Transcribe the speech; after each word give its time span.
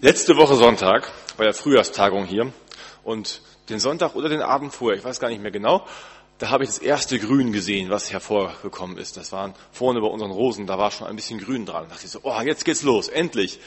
Letzte 0.00 0.36
Woche 0.36 0.54
Sonntag 0.54 1.10
bei 1.36 1.42
der 1.42 1.52
Frühjahrstagung 1.52 2.24
hier 2.24 2.52
und 3.02 3.42
den 3.68 3.80
Sonntag 3.80 4.14
oder 4.14 4.28
den 4.28 4.42
Abend 4.42 4.72
vorher, 4.72 4.96
ich 4.96 5.04
weiß 5.04 5.18
gar 5.18 5.28
nicht 5.28 5.42
mehr 5.42 5.50
genau, 5.50 5.84
da 6.38 6.50
habe 6.50 6.62
ich 6.62 6.70
das 6.70 6.78
erste 6.78 7.18
Grün 7.18 7.50
gesehen, 7.50 7.90
was 7.90 8.12
hervorgekommen 8.12 8.96
ist. 8.96 9.16
Das 9.16 9.32
waren 9.32 9.54
vorne 9.72 10.00
bei 10.00 10.06
unseren 10.06 10.30
Rosen, 10.30 10.68
da 10.68 10.78
war 10.78 10.92
schon 10.92 11.08
ein 11.08 11.16
bisschen 11.16 11.40
Grün 11.40 11.66
dran. 11.66 11.82
Da 11.88 11.94
dachte 11.94 12.04
ich 12.04 12.12
so, 12.12 12.20
oh, 12.22 12.40
jetzt 12.42 12.64
geht's 12.64 12.84
los, 12.84 13.08
endlich. 13.08 13.58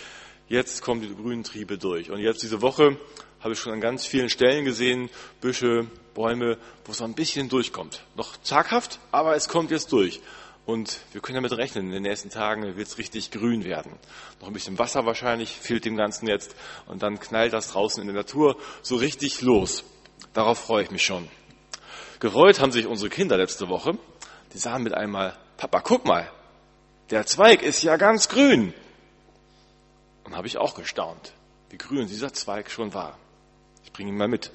Jetzt 0.48 0.82
kommen 0.82 1.02
die 1.02 1.14
grünen 1.14 1.44
Triebe 1.44 1.78
durch. 1.78 2.12
Und 2.12 2.20
jetzt 2.20 2.42
diese 2.44 2.62
Woche 2.62 2.96
habe 3.42 3.54
ich 3.54 3.60
schon 3.60 3.74
an 3.74 3.82
ganz 3.82 4.06
vielen 4.06 4.30
Stellen 4.30 4.64
gesehen, 4.64 5.10
Büsche, 5.42 5.88
Bäume, 6.14 6.58
wo 6.86 6.94
es 6.94 7.00
so 7.00 7.04
ein 7.04 7.14
bisschen 7.14 7.50
durchkommt. 7.50 8.06
Noch 8.16 8.38
zaghaft, 8.42 9.00
aber 9.12 9.36
es 9.36 9.50
kommt 9.50 9.70
jetzt 9.70 9.92
durch. 9.92 10.22
Und 10.66 11.00
wir 11.12 11.22
können 11.22 11.36
damit 11.36 11.58
rechnen, 11.58 11.88
in 11.88 11.92
den 11.92 12.04
nächsten 12.04 12.30
Tagen 12.30 12.64
wird 12.78 12.88
es 12.88 12.98
richtig 12.98 13.32
grün 13.32 13.64
werden. 13.64 13.94
Noch 14.40 14.48
ein 14.48 14.54
bisschen 14.54 14.78
Wasser 14.78 15.06
wahrscheinlich 15.06 15.58
fehlt 15.58 15.86
dem 15.86 15.98
Ganzen 15.98 16.28
jetzt. 16.28 16.56
Und 16.86 17.02
dann 17.02 17.20
knallt 17.20 17.54
das 17.54 17.72
draußen 17.72 18.02
in 18.02 18.08
der 18.08 18.16
Natur 18.16 18.58
so 18.82 18.96
richtig 18.96 19.42
los. 19.42 19.84
Darauf 20.34 20.60
freue 20.60 20.84
ich 20.84 20.92
mich 20.92 21.04
schon. 21.04 21.28
Gefreut 22.20 22.60
haben 22.60 22.72
sich 22.72 22.86
unsere 22.86 23.10
Kinder 23.10 23.38
letzte 23.38 23.68
Woche. 23.70 23.98
Die 24.54 24.60
sahen 24.60 24.84
mit 24.84 24.94
einmal, 24.94 25.36
Papa, 25.58 25.82
guck 25.82 26.06
mal, 26.06 26.32
der 27.10 27.26
Zweig 27.26 27.64
ist 27.64 27.82
ja 27.82 27.98
ganz 27.98 28.30
grün. 28.30 28.74
Und 30.24 30.36
habe 30.36 30.48
ich 30.48 30.58
auch 30.58 30.76
gestaunt, 30.76 31.34
wie 31.70 31.78
grün 31.78 32.08
dieser 32.08 32.32
Zweig 32.32 32.70
schon 32.70 32.94
war. 32.94 33.18
Ich 33.84 33.92
bringe 33.92 34.12
ihn 34.12 34.18
mal 34.18 34.28
mit. 34.28 34.52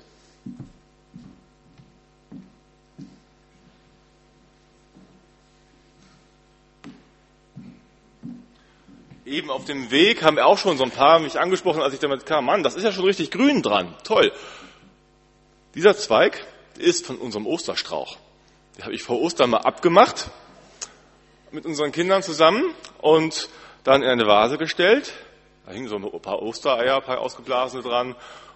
Eben 9.27 9.51
auf 9.51 9.65
dem 9.65 9.91
Weg 9.91 10.23
haben 10.23 10.39
auch 10.39 10.59
schon 10.59 10.79
so 10.79 10.85
ein 10.85 10.91
paar 10.91 11.19
mich 11.19 11.39
angesprochen, 11.39 11.83
als 11.83 11.93
ich 11.93 12.01
damit 12.01 12.27
kam, 12.27 12.47
Mann, 12.47 12.63
das 12.63 12.77
ist 12.77 12.85
ja 12.85 12.93
schon 12.93 13.05
richtig 13.05 13.31
grün 13.31 13.63
dran. 13.63 13.95
Toll. 14.05 14.33
Dieser 15.75 15.97
Zweig 15.97 16.47
ist 16.79 17.05
von 17.05 17.19
unserem 17.19 17.47
Osterstrauch. 17.47 18.17
Den 18.77 18.85
habe 18.85 18.95
ich 18.95 19.03
vor 19.03 19.21
Ostern 19.21 19.51
mal 19.51 19.59
abgemacht 19.59 20.31
mit 21.51 21.67
unseren 21.67 21.93
Kindern 21.93 22.23
zusammen 22.23 22.63
und 23.01 23.49
dann 23.85 24.03
in 24.03 24.09
eine 24.09 24.27
Vase 24.27 24.59
gestellt. 24.59 25.13
Da 25.67 25.73
hingen 25.73 25.89
so 25.89 25.97
ein 25.97 26.21
paar 26.21 26.43
Ostereier, 26.43 26.97
ein 26.97 27.03
paar 27.03 27.21
ausgeblasene 27.21 27.83
dran. 27.83 28.15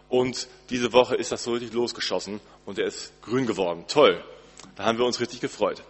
Und 0.09 0.49
diese 0.71 0.93
Woche 0.93 1.15
ist 1.15 1.33
das 1.33 1.45
so 1.45 1.53
richtig 1.53 1.73
losgeschossen 1.73 2.41
und 2.65 2.79
er 2.79 2.87
ist 2.87 3.13
grün 3.23 3.47
geworden. 3.47 3.85
Toll. 3.89 4.23
Da 4.77 4.85
haben 4.85 4.99
wir 4.99 5.05
uns 5.05 5.21
richtig 5.21 5.41
gefreut, 5.41 5.83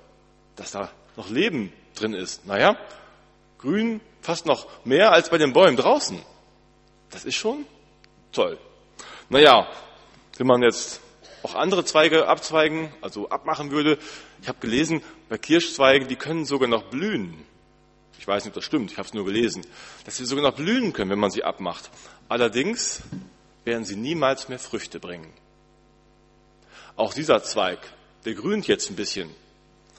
dass 0.56 0.72
da 0.72 0.91
noch 1.17 1.31
Leben 1.31 1.72
drin 1.94 2.15
ist. 2.15 2.47
Naja, 2.47 2.77
grün 3.61 4.00
fast 4.22 4.47
noch 4.47 4.66
mehr 4.84 5.12
als 5.12 5.30
bei 5.30 5.39
den 5.39 5.53
Bäumen 5.53 5.77
draußen. 5.77 6.20
Das 7.11 7.25
ist 7.25 7.36
schon 7.36 7.66
toll. 8.33 8.58
Naja, 9.28 9.69
wenn 10.36 10.47
man 10.47 10.62
jetzt 10.62 11.00
auch 11.42 11.55
andere 11.55 11.84
Zweige 11.84 12.27
abzweigen, 12.27 12.92
also 13.00 13.28
abmachen 13.28 13.70
würde, 13.70 13.98
ich 14.42 14.48
habe 14.48 14.58
gelesen, 14.61 15.03
bei 15.28 15.38
Kirschzweigen, 15.38 16.08
die 16.08 16.16
können 16.16 16.44
sogar 16.44 16.69
noch 16.69 16.84
blühen. 16.84 17.44
Ich 18.19 18.27
weiß 18.27 18.44
nicht, 18.44 18.50
ob 18.50 18.56
das 18.56 18.64
stimmt, 18.64 18.92
ich 18.92 18.98
habe 18.98 19.08
es 19.08 19.14
nur 19.14 19.25
gelesen, 19.25 19.66
dass 20.05 20.16
sie 20.16 20.27
sogar 20.27 20.44
noch 20.44 20.56
blühen 20.56 20.92
können, 20.92 21.11
wenn 21.11 21.19
man 21.19 21.31
sie 21.31 21.44
abmacht. 21.44 21.91
Allerdings 22.28 23.03
werden 23.64 23.84
sie 23.84 23.97
niemals 23.97 24.48
mehr 24.48 24.58
Früchte 24.58 25.00
bringen. 25.00 25.33
Auch 26.97 27.14
dieser 27.14 27.42
Zweig, 27.42 27.78
der 28.25 28.34
grünt 28.34 28.66
jetzt 28.66 28.91
ein 28.91 28.97
bisschen, 28.97 29.31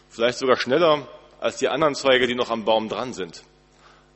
vielleicht 0.10 0.38
sogar 0.38 0.58
schneller 0.58 1.08
als 1.40 1.58
die 1.58 1.68
anderen 1.68 1.96
Zweige, 1.96 2.28
die 2.28 2.36
noch 2.36 2.52
am 2.52 2.66
Baum 2.66 2.90
dran 2.90 3.14
sind. 3.14 3.44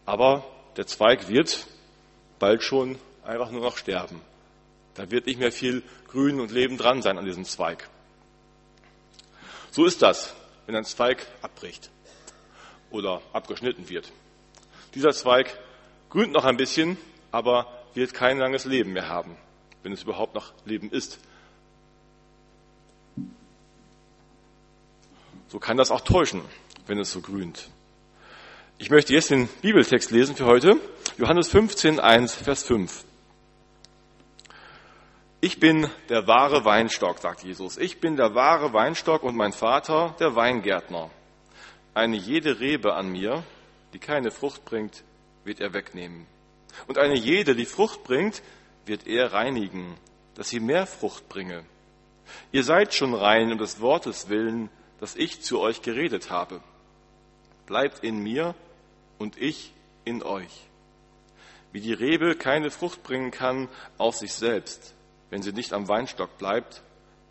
Aber 0.05 0.43
der 0.77 0.87
Zweig 0.87 1.29
wird 1.29 1.67
bald 2.39 2.63
schon 2.63 2.99
einfach 3.23 3.51
nur 3.51 3.61
noch 3.61 3.77
sterben. 3.77 4.21
Da 4.93 5.11
wird 5.11 5.25
nicht 5.25 5.39
mehr 5.39 5.51
viel 5.51 5.83
Grün 6.07 6.39
und 6.39 6.51
Leben 6.51 6.77
dran 6.77 7.01
sein 7.01 7.17
an 7.17 7.25
diesem 7.25 7.45
Zweig. 7.45 7.89
So 9.71 9.85
ist 9.85 10.01
das, 10.01 10.33
wenn 10.65 10.75
ein 10.75 10.85
Zweig 10.85 11.27
abbricht 11.41 11.89
oder 12.91 13.21
abgeschnitten 13.33 13.89
wird. 13.89 14.11
Dieser 14.93 15.11
Zweig 15.11 15.59
grünt 16.09 16.31
noch 16.31 16.45
ein 16.45 16.55
bisschen, 16.55 16.97
aber 17.31 17.67
wird 17.93 18.13
kein 18.13 18.37
langes 18.37 18.65
Leben 18.65 18.93
mehr 18.93 19.09
haben, 19.09 19.35
wenn 19.83 19.91
es 19.91 20.03
überhaupt 20.03 20.35
noch 20.35 20.53
Leben 20.65 20.89
ist. 20.91 21.19
So 25.49 25.59
kann 25.59 25.77
das 25.77 25.91
auch 25.91 26.01
täuschen, 26.01 26.41
wenn 26.87 26.99
es 26.99 27.11
so 27.11 27.21
grünt. 27.21 27.69
Ich 28.77 28.89
möchte 28.89 29.13
jetzt 29.13 29.29
den 29.29 29.47
Bibeltext 29.61 30.11
lesen 30.11 30.35
für 30.35 30.45
heute. 30.45 30.77
Johannes 31.17 31.47
15, 31.47 31.97
1, 32.01 32.35
Vers 32.35 32.63
5. 32.63 33.05
Ich 35.39 35.61
bin 35.61 35.89
der 36.09 36.27
wahre 36.27 36.65
Weinstock, 36.65 37.19
sagt 37.19 37.43
Jesus. 37.43 37.77
Ich 37.77 38.01
bin 38.01 38.17
der 38.17 38.35
wahre 38.35 38.73
Weinstock 38.73 39.23
und 39.23 39.37
mein 39.37 39.53
Vater 39.53 40.13
der 40.19 40.35
Weingärtner. 40.35 41.09
Eine 41.93 42.17
jede 42.17 42.59
Rebe 42.59 42.95
an 42.95 43.07
mir, 43.07 43.43
die 43.93 43.99
keine 43.99 44.29
Frucht 44.29 44.65
bringt, 44.65 45.05
wird 45.45 45.61
er 45.61 45.73
wegnehmen. 45.73 46.27
Und 46.85 46.97
eine 46.97 47.15
jede, 47.15 47.55
die 47.55 47.65
Frucht 47.65 48.03
bringt, 48.03 48.43
wird 48.85 49.07
er 49.07 49.31
reinigen, 49.31 49.95
dass 50.35 50.49
sie 50.49 50.59
mehr 50.59 50.85
Frucht 50.85 51.29
bringe. 51.29 51.63
Ihr 52.51 52.65
seid 52.65 52.93
schon 52.93 53.13
rein 53.13 53.53
um 53.53 53.57
des 53.57 53.79
Wortes 53.79 54.27
willen, 54.27 54.69
das 54.99 55.15
ich 55.15 55.41
zu 55.41 55.61
euch 55.61 55.81
geredet 55.81 56.29
habe. 56.29 56.59
Bleibt 57.67 58.03
in 58.03 58.21
mir 58.21 58.53
und 59.17 59.41
ich 59.41 59.71
in 60.03 60.23
euch. 60.23 60.65
Wie 61.71 61.81
die 61.81 61.93
Rebe 61.93 62.35
keine 62.35 62.71
Frucht 62.71 63.03
bringen 63.03 63.31
kann 63.31 63.67
auf 63.97 64.15
sich 64.15 64.33
selbst, 64.33 64.93
wenn 65.29 65.41
sie 65.41 65.51
nicht 65.51 65.73
am 65.73 65.87
Weinstock 65.87 66.37
bleibt, 66.37 66.81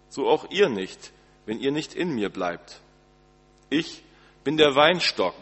so 0.08 0.28
auch 0.28 0.50
ihr 0.50 0.68
nicht, 0.68 1.12
wenn 1.46 1.60
ihr 1.60 1.72
nicht 1.72 1.94
in 1.94 2.14
mir 2.14 2.28
bleibt. 2.28 2.80
Ich 3.70 4.02
bin 4.44 4.56
der 4.56 4.74
Weinstock, 4.74 5.34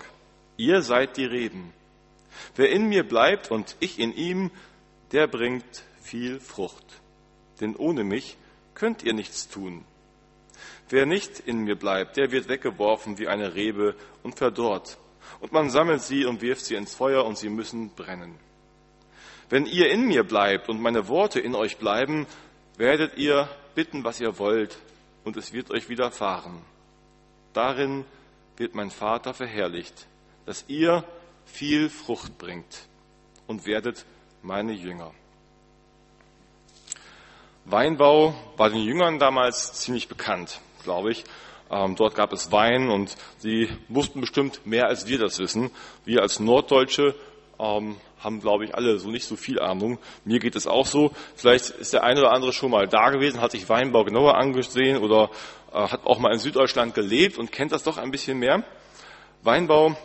ihr 0.57 0.83
seid 0.83 1.17
die 1.17 1.25
Reben. 1.25 1.73
Wer 2.55 2.71
in 2.71 2.89
mir 2.89 3.07
bleibt 3.07 3.51
und 3.51 3.77
ich 3.81 3.99
in 3.99 4.15
ihm, 4.15 4.51
der 5.11 5.27
bringt 5.27 5.83
viel 6.01 6.41
Frucht. 6.41 6.87
Denn 7.61 7.77
ohne 7.77 8.05
mich 8.05 8.37
könnt 8.75 9.03
ihr 9.03 9.13
nichts 9.13 9.49
tun. 9.49 9.85
Wer 10.89 11.07
nicht 11.07 11.41
in 11.41 11.59
mir 11.59 11.77
bleibt, 11.77 12.17
der 12.17 12.31
wird 12.31 12.49
weggeworfen 12.49 13.19
wie 13.19 13.29
eine 13.29 13.55
Rebe 13.55 13.97
und 14.23 14.37
verdorrt 14.37 14.99
und 15.41 15.53
man 15.53 15.71
sammelt 15.71 16.03
sie 16.03 16.25
und 16.25 16.41
wirft 16.41 16.65
sie 16.65 16.75
ins 16.75 16.95
Feuer 16.95 17.25
und 17.25 17.39
sie 17.39 17.49
müssen 17.49 17.91
brennen. 17.91 18.39
Wenn 19.49 19.67
ihr 19.67 19.91
in 19.91 20.07
mir 20.07 20.25
bleibt 20.25 20.69
und 20.69 20.81
meine 20.81 21.09
Worte 21.09 21.41
in 21.41 21.55
euch 21.55 21.77
bleiben, 21.77 22.27
werdet 22.77 23.19
ihr 23.19 23.49
bitten, 23.75 24.05
was 24.05 24.21
ihr 24.21 24.39
wollt, 24.39 24.79
und 25.25 25.37
es 25.37 25.53
wird 25.53 25.71
euch 25.71 25.89
widerfahren. 25.89 26.63
Darin 27.53 28.05
wird 28.57 28.75
mein 28.75 28.91
Vater 28.91 29.35
verherrlicht, 29.35 30.07
dass 30.47 30.65
ihr 30.69 31.05
viel 31.45 31.91
Frucht 31.91 32.39
bringt 32.39 32.89
und 33.47 33.67
werdet 33.67 34.05
meine 34.43 34.73
Jünger. 34.73 35.13
Weinbau 37.65 38.35
war 38.57 38.71
den 38.71 38.81
Jüngern 38.81 39.19
damals 39.19 39.75
ziemlich 39.75 40.09
bekannt, 40.09 40.61
glaube 40.83 41.13
ich. 41.13 41.25
Ähm, 41.73 41.97
dort 41.97 42.15
gab 42.15 42.33
es 42.35 42.53
Wein 42.53 42.91
und 42.91 43.17
sie 43.39 43.71
wussten 43.89 44.21
bestimmt 44.21 44.67
mehr, 44.67 44.89
als 44.89 45.09
wir 45.09 45.19
das 45.19 45.39
wissen. 45.39 45.71
Wir 46.05 46.21
als 46.21 46.39
Norddeutsche 46.39 47.15
ähm, 47.59 47.97
haben, 48.21 48.41
glaube 48.41 48.67
ich, 48.67 48.75
alle 48.75 48.99
so 48.99 49.09
nicht 49.09 49.25
so 49.25 49.37
viel 49.37 49.59
Ahnung. 49.59 49.99
Mir 50.27 50.39
geht 50.39 50.55
es 50.55 50.67
auch 50.67 50.85
so. 50.85 51.13
Vielleicht 51.35 51.71
ist 51.71 51.95
der 51.95 52.05
eine 52.05 52.21
oder 52.21 52.33
andere 52.33 52.53
schon 52.53 52.71
mal 52.71 52.87
da 52.87 53.09
gewesen, 53.09 53.41
hat 53.41 53.53
sich 53.53 53.69
Weinbau 53.71 54.05
genauer 54.05 54.37
angesehen 54.37 54.99
oder 54.99 55.31
äh, 55.73 55.79
hat 55.79 56.05
auch 56.05 56.19
mal 56.19 56.33
in 56.33 56.39
Süddeutschland 56.39 56.95
gelebt 56.95 57.39
und 57.39 57.51
kennt 57.51 57.73
das 57.73 57.83
doch 57.83 57.97
ein 57.97 58.11
bisschen 58.11 58.39
mehr. 58.39 58.65
Weinbau 59.43 59.97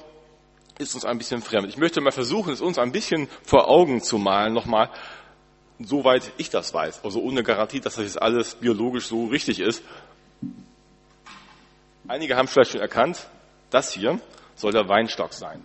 ist 0.79 0.95
uns 0.95 1.03
ein 1.03 1.17
bisschen 1.17 1.41
fremd. 1.41 1.67
Ich 1.67 1.77
möchte 1.77 1.99
mal 1.99 2.11
versuchen, 2.11 2.53
es 2.53 2.61
uns 2.61 2.79
ein 2.79 2.93
bisschen 2.93 3.27
vor 3.43 3.67
Augen 3.67 4.01
zu 4.01 4.17
malen, 4.17 4.53
nochmal, 4.53 4.89
soweit 5.79 6.31
ich 6.37 6.49
das 6.49 6.73
weiß. 6.73 7.03
Also 7.03 7.19
ohne 7.19 7.43
Garantie, 7.43 7.81
dass 7.81 7.95
das 7.95 8.05
jetzt 8.05 8.21
alles 8.21 8.55
biologisch 8.55 9.07
so 9.07 9.25
richtig 9.25 9.59
ist. 9.59 9.83
Einige 12.07 12.37
haben 12.37 12.47
vielleicht 12.47 12.71
schon 12.71 12.81
erkannt, 12.81 13.27
das 13.69 13.91
hier 13.91 14.19
soll 14.55 14.71
der 14.71 14.87
Weinstock 14.87 15.33
sein. 15.33 15.63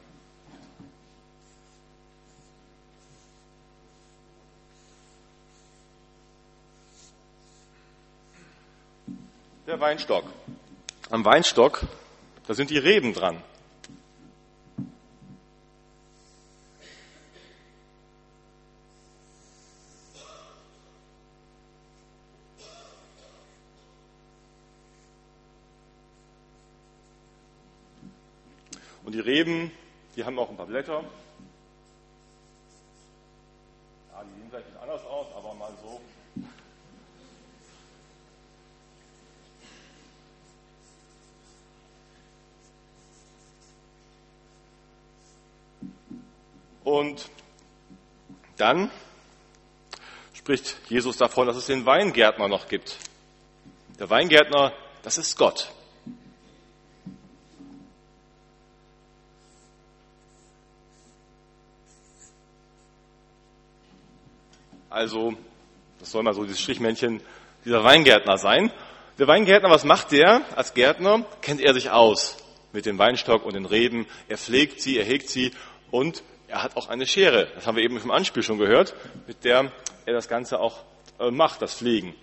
Der 9.67 9.79
Weinstock. 9.79 10.25
Am 11.11 11.25
Weinstock, 11.25 11.83
da 12.49 12.55
sind 12.55 12.71
die 12.71 12.79
Reben 12.79 13.15
dran. 13.15 13.43
Reben, 29.25 29.71
die 30.17 30.25
haben 30.25 30.39
auch 30.39 30.51
ein 30.51 30.57
paar 30.57 30.67
Blätter. 30.67 31.05
Ja, 34.13 34.25
die 34.25 34.51
vielleicht 34.51 34.69
nicht 34.69 34.81
anders 34.81 35.05
aus, 35.07 35.27
aber 35.37 35.55
mal 35.55 35.73
so. 35.83 36.01
Und 46.85 47.29
dann 48.57 48.91
spricht 50.35 50.77
Jesus 50.89 51.17
davon, 51.17 51.47
dass 51.47 51.57
es 51.57 51.67
den 51.67 51.87
Weingärtner 51.87 52.49
noch 52.49 52.69
gibt. 52.69 52.99
Der 53.99 54.11
Weingärtner, 54.11 54.73
das 55.03 55.17
ist 55.19 55.37
Gott. 55.37 55.73
Also, 65.03 65.35
das 65.99 66.13
soll 66.13 66.23
mal 66.23 66.33
so 66.33 66.45
dieses 66.45 66.61
Strichmännchen 66.61 67.21
dieser 67.65 67.83
Weingärtner 67.83 68.39
sein. 68.39 68.71
Der 69.19 69.27
Weingärtner, 69.27 69.69
was 69.69 69.83
macht 69.83 70.13
der 70.13 70.43
als 70.55 70.75
Gärtner? 70.75 71.25
Kennt 71.41 71.61
er 71.61 71.75
sich 71.75 71.91
aus 71.91 72.37
mit 72.73 72.87
dem 72.87 72.99
Weinstock 72.99 73.45
und 73.45 73.55
den 73.55 73.67
Reben. 73.67 74.07
Er 74.29 74.39
pflegt 74.39 74.81
sie, 74.81 74.97
er 74.97 75.05
hegt 75.05 75.29
sie 75.29 75.51
und 75.91 76.23
er 76.47 76.63
hat 76.63 76.77
auch 76.77 76.89
eine 76.89 77.05
Schere. 77.05 77.49
Das 77.57 77.67
haben 77.67 77.75
wir 77.75 77.83
eben 77.83 78.01
im 78.01 78.13
Anspiel 78.13 78.45
schon 78.45 78.59
gehört, 78.59 78.95
mit 79.27 79.43
der 79.43 79.73
er 80.07 80.13
das 80.13 80.29
Ganze 80.29 80.61
auch 80.61 80.85
äh, 81.19 81.33
macht, 81.33 81.63
das 81.63 81.75
Pflegen. 81.75 82.15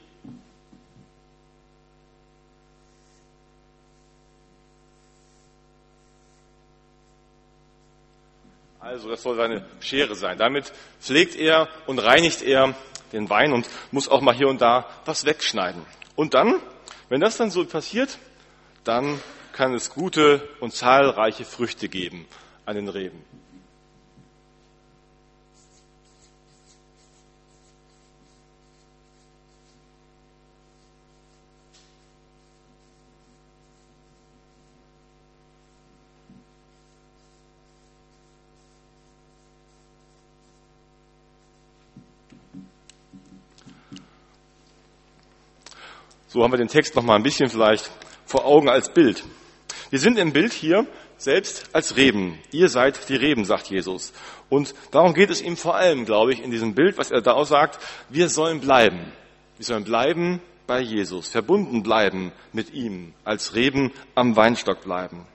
Also 8.89 9.07
das 9.07 9.21
soll 9.21 9.35
seine 9.35 9.63
Schere 9.81 10.15
sein. 10.15 10.39
Damit 10.39 10.73
pflegt 10.99 11.35
er 11.35 11.67
und 11.85 11.99
reinigt 11.99 12.41
er 12.41 12.73
den 13.13 13.29
Wein 13.29 13.53
und 13.53 13.69
muss 13.91 14.09
auch 14.09 14.19
mal 14.19 14.33
hier 14.33 14.47
und 14.47 14.61
da 14.61 14.87
was 15.05 15.25
wegschneiden. 15.25 15.85
Und 16.15 16.33
dann, 16.33 16.55
wenn 17.07 17.21
das 17.21 17.37
dann 17.37 17.51
so 17.51 17.63
passiert, 17.65 18.17
dann 18.83 19.21
kann 19.53 19.75
es 19.75 19.91
gute 19.91 20.41
und 20.59 20.73
zahlreiche 20.73 21.45
Früchte 21.45 21.87
geben 21.87 22.25
an 22.65 22.77
den 22.77 22.89
Reben. 22.89 23.23
So 46.31 46.43
haben 46.43 46.53
wir 46.53 46.57
den 46.57 46.67
Text 46.67 46.95
noch 46.95 47.01
mal 47.01 47.15
ein 47.15 47.23
bisschen 47.23 47.49
vielleicht 47.49 47.89
vor 48.23 48.45
Augen 48.45 48.69
als 48.69 48.93
Bild. 48.93 49.23
Wir 49.89 49.97
sind 49.97 50.19
im 50.19 50.31
Bild 50.31 50.53
hier 50.53 50.85
selbst 51.17 51.65
als 51.73 51.95
Reben. 51.95 52.37
Ihr 52.51 52.69
seid 52.69 53.09
die 53.09 53.15
Reben, 53.15 53.45
sagt 53.45 53.71
Jesus. 53.71 54.13
Und 54.47 54.75
darum 54.91 55.15
geht 55.15 55.31
es 55.31 55.41
ihm 55.41 55.57
vor 55.57 55.75
allem, 55.75 56.05
glaube 56.05 56.31
ich, 56.31 56.43
in 56.43 56.51
diesem 56.51 56.75
Bild, 56.75 56.99
was 56.99 57.09
er 57.09 57.21
da 57.21 57.33
auch 57.33 57.47
sagt. 57.47 57.79
Wir 58.09 58.29
sollen 58.29 58.61
bleiben. 58.61 59.11
Wir 59.57 59.65
sollen 59.65 59.83
bleiben 59.83 60.39
bei 60.67 60.81
Jesus, 60.81 61.29
verbunden 61.29 61.81
bleiben 61.81 62.31
mit 62.53 62.75
ihm, 62.75 63.15
als 63.23 63.55
Reben 63.55 63.91
am 64.13 64.35
Weinstock 64.35 64.83
bleiben. 64.83 65.25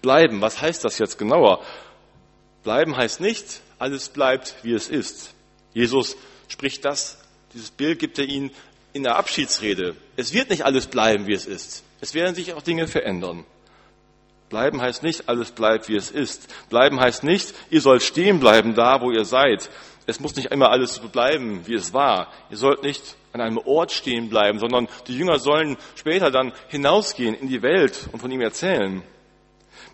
Bleiben, 0.00 0.40
was 0.40 0.62
heißt 0.62 0.82
das 0.82 0.98
jetzt 0.98 1.18
genauer? 1.18 1.62
Bleiben 2.62 2.96
heißt 2.96 3.20
nicht, 3.20 3.60
alles 3.78 4.08
bleibt, 4.08 4.54
wie 4.62 4.72
es 4.72 4.88
ist. 4.88 5.34
Jesus 5.74 6.16
spricht 6.48 6.86
das, 6.86 7.22
dieses 7.52 7.70
Bild 7.70 7.98
gibt 7.98 8.18
er 8.18 8.24
ihnen 8.24 8.50
in 8.92 9.02
der 9.02 9.16
Abschiedsrede, 9.16 9.96
es 10.16 10.32
wird 10.32 10.50
nicht 10.50 10.64
alles 10.64 10.86
bleiben, 10.86 11.26
wie 11.26 11.32
es 11.32 11.46
ist. 11.46 11.84
Es 12.00 12.14
werden 12.14 12.34
sich 12.34 12.52
auch 12.52 12.62
Dinge 12.62 12.86
verändern. 12.86 13.44
Bleiben 14.48 14.82
heißt 14.82 15.02
nicht, 15.02 15.28
alles 15.28 15.52
bleibt, 15.52 15.88
wie 15.88 15.96
es 15.96 16.10
ist. 16.10 16.52
Bleiben 16.68 17.00
heißt 17.00 17.24
nicht, 17.24 17.54
ihr 17.70 17.80
sollt 17.80 18.02
stehen 18.02 18.38
bleiben 18.38 18.74
da, 18.74 19.00
wo 19.00 19.10
ihr 19.10 19.24
seid. 19.24 19.70
Es 20.06 20.20
muss 20.20 20.36
nicht 20.36 20.50
immer 20.50 20.70
alles 20.70 20.96
so 20.96 21.08
bleiben, 21.08 21.66
wie 21.66 21.74
es 21.74 21.94
war. 21.94 22.30
Ihr 22.50 22.58
sollt 22.58 22.82
nicht 22.82 23.16
an 23.32 23.40
einem 23.40 23.58
Ort 23.58 23.92
stehen 23.92 24.28
bleiben, 24.28 24.58
sondern 24.58 24.88
die 25.06 25.16
Jünger 25.16 25.38
sollen 25.38 25.78
später 25.94 26.30
dann 26.30 26.52
hinausgehen 26.68 27.34
in 27.34 27.48
die 27.48 27.62
Welt 27.62 28.08
und 28.12 28.20
von 28.20 28.30
ihm 28.30 28.42
erzählen. 28.42 29.02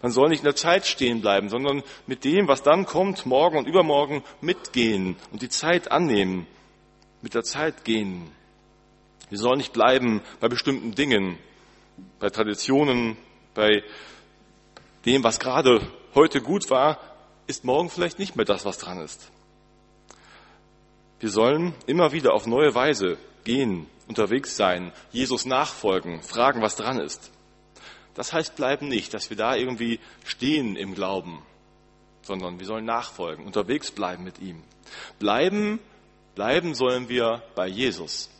Man 0.03 0.12
soll 0.12 0.29
nicht 0.29 0.41
in 0.41 0.45
der 0.47 0.56
Zeit 0.56 0.87
stehen 0.87 1.21
bleiben, 1.21 1.49
sondern 1.49 1.83
mit 2.06 2.25
dem, 2.25 2.49
was 2.49 2.62
dann 2.62 2.85
kommt, 2.87 3.27
morgen 3.27 3.59
und 3.59 3.69
übermorgen 3.69 4.25
mitgehen 4.41 5.17
und 5.33 5.43
die 5.43 5.49
Zeit 5.49 5.91
annehmen, 5.91 6.47
mit 7.23 7.35
der 7.35 7.43
Zeit 7.43 7.85
gehen. 7.85 8.31
Wir 9.30 9.38
sollen 9.38 9.58
nicht 9.58 9.72
bleiben 9.72 10.22
bei 10.40 10.48
bestimmten 10.48 10.94
Dingen, 10.94 11.38
bei 12.19 12.30
Traditionen, 12.30 13.16
bei 13.54 13.82
dem, 15.04 15.25
was 15.25 15.38
gerade 15.38 15.80
heute 16.14 16.40
gut 16.40 16.70
war, 16.70 16.98
ist 17.46 17.64
morgen 17.64 17.90
vielleicht 17.90 18.19
nicht 18.19 18.36
mehr 18.36 18.44
das, 18.44 18.64
was 18.64 18.78
dran 18.78 19.00
ist. 19.00 19.30
Wir 21.20 21.30
sollen 21.30 21.75
immer 21.86 22.12
wieder 22.12 22.32
auf 22.32 22.46
neue 22.46 22.75
Weise 22.75 23.19
gehen, 23.44 23.86
unterwegs 24.06 24.56
sein, 24.56 24.92
Jesus 25.10 25.46
nachfolgen, 25.46 26.22
fragen, 26.22 26.62
was 26.62 26.76
dran 26.76 27.00
ist. 27.00 27.32
Das 28.14 28.32
heißt 28.32 28.56
bleiben 28.56 28.88
nicht, 28.88 29.14
dass 29.14 29.30
wir 29.30 29.36
da 29.36 29.54
irgendwie 29.54 30.00
stehen 30.25 30.76
im 30.76 30.94
Glauben, 30.94 31.42
sondern 32.22 32.58
wir 32.58 32.66
sollen 32.66 32.84
nachfolgen, 32.84 33.46
unterwegs 33.46 33.90
bleiben 33.90 34.25
mit 34.25 34.40
ihm. 34.40 34.62
Bleiben, 35.19 35.80
bleiben 36.34 36.75
sollen 36.75 37.08
wir 37.08 37.42
bei 37.54 37.66
Jesus. 37.66 38.30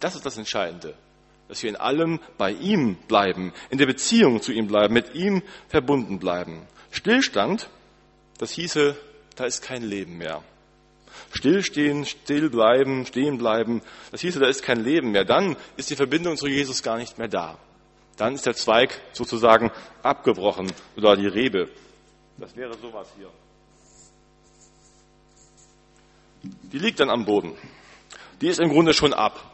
Das 0.00 0.14
ist 0.14 0.24
das 0.24 0.38
Entscheidende, 0.38 0.94
dass 1.48 1.62
wir 1.62 1.68
in 1.68 1.76
allem 1.76 2.20
bei 2.38 2.52
ihm 2.52 2.96
bleiben, 3.06 3.52
in 3.68 3.78
der 3.78 3.86
Beziehung 3.86 4.40
zu 4.40 4.50
ihm 4.50 4.66
bleiben, 4.66 4.94
mit 4.94 5.14
ihm 5.14 5.42
verbunden 5.68 6.18
bleiben. 6.18 6.66
Stillstand, 6.90 7.68
das 8.38 8.50
hieße, 8.52 8.96
da 9.36 9.44
ist 9.44 9.62
kein 9.62 9.82
Leben 9.82 10.16
mehr. 10.16 10.42
Stillstehen, 11.32 12.06
still 12.06 12.48
bleiben, 12.48 13.04
stehen 13.04 13.36
bleiben, 13.36 13.82
das 14.10 14.22
hieße, 14.22 14.40
da 14.40 14.48
ist 14.48 14.62
kein 14.62 14.82
Leben 14.82 15.12
mehr. 15.12 15.24
Dann 15.24 15.56
ist 15.76 15.90
die 15.90 15.96
Verbindung 15.96 16.36
zu 16.36 16.48
Jesus 16.48 16.82
gar 16.82 16.96
nicht 16.96 17.18
mehr 17.18 17.28
da. 17.28 17.58
Dann 18.16 18.34
ist 18.34 18.46
der 18.46 18.54
Zweig 18.54 19.00
sozusagen 19.12 19.70
abgebrochen 20.02 20.72
oder 20.96 21.16
die 21.16 21.26
Rebe. 21.26 21.68
Das 22.38 22.56
wäre 22.56 22.76
sowas 22.78 23.08
hier. 23.16 23.30
Die 26.42 26.78
liegt 26.78 27.00
dann 27.00 27.10
am 27.10 27.26
Boden. 27.26 27.52
Die 28.40 28.48
ist 28.48 28.60
im 28.60 28.70
Grunde 28.70 28.94
schon 28.94 29.12
ab 29.12 29.49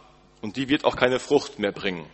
und 0.46 0.56
die 0.56 0.68
wird 0.68 0.84
auch 0.84 0.94
keine 0.94 1.18
Frucht 1.18 1.58
mehr 1.58 1.72
bringen. 1.72 2.06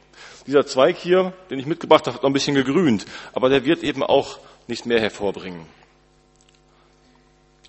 Dieser 0.47 0.65
Zweig 0.65 0.97
hier, 0.97 1.35
den 1.51 1.59
ich 1.59 1.67
mitgebracht 1.67 2.07
habe, 2.07 2.17
hat 2.17 2.23
noch 2.23 2.31
ein 2.31 2.33
bisschen 2.33 2.55
gegrünt, 2.55 3.05
aber 3.35 3.51
der 3.51 3.67
wird 3.67 3.83
eben 3.83 4.03
auch 4.03 4.39
nicht 4.69 4.87
mehr 4.87 5.03
hervorbringen. 5.03 5.67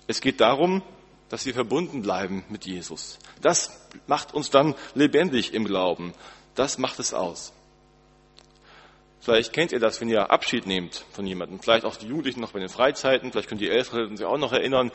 Es 0.06 0.22
geht 0.22 0.40
darum, 0.40 0.82
dass 1.28 1.44
wir 1.44 1.52
verbunden 1.52 2.00
bleiben 2.00 2.44
mit 2.48 2.64
Jesus. 2.64 3.18
Das 3.42 3.78
macht 4.06 4.32
uns 4.32 4.48
dann 4.48 4.74
lebendig 4.94 5.52
im 5.52 5.66
Glauben. 5.66 6.14
Das 6.54 6.78
macht 6.78 6.98
es 6.98 7.12
aus. 7.12 7.52
Vielleicht 9.20 9.52
kennt 9.52 9.72
ihr 9.72 9.80
das, 9.80 10.00
wenn 10.00 10.08
ihr 10.08 10.30
Abschied 10.30 10.66
nehmt 10.66 11.04
von 11.12 11.26
jemandem. 11.26 11.60
Vielleicht 11.60 11.84
auch 11.84 11.96
die 11.96 12.06
Jugendlichen 12.06 12.40
noch 12.40 12.52
bei 12.52 12.58
den 12.60 12.70
Freizeiten. 12.70 13.32
Vielleicht 13.32 13.50
können 13.50 13.60
die 13.60 13.68
Älteren 13.68 14.16
sich 14.16 14.24
auch 14.24 14.38
noch 14.38 14.54
erinnern. 14.54 14.92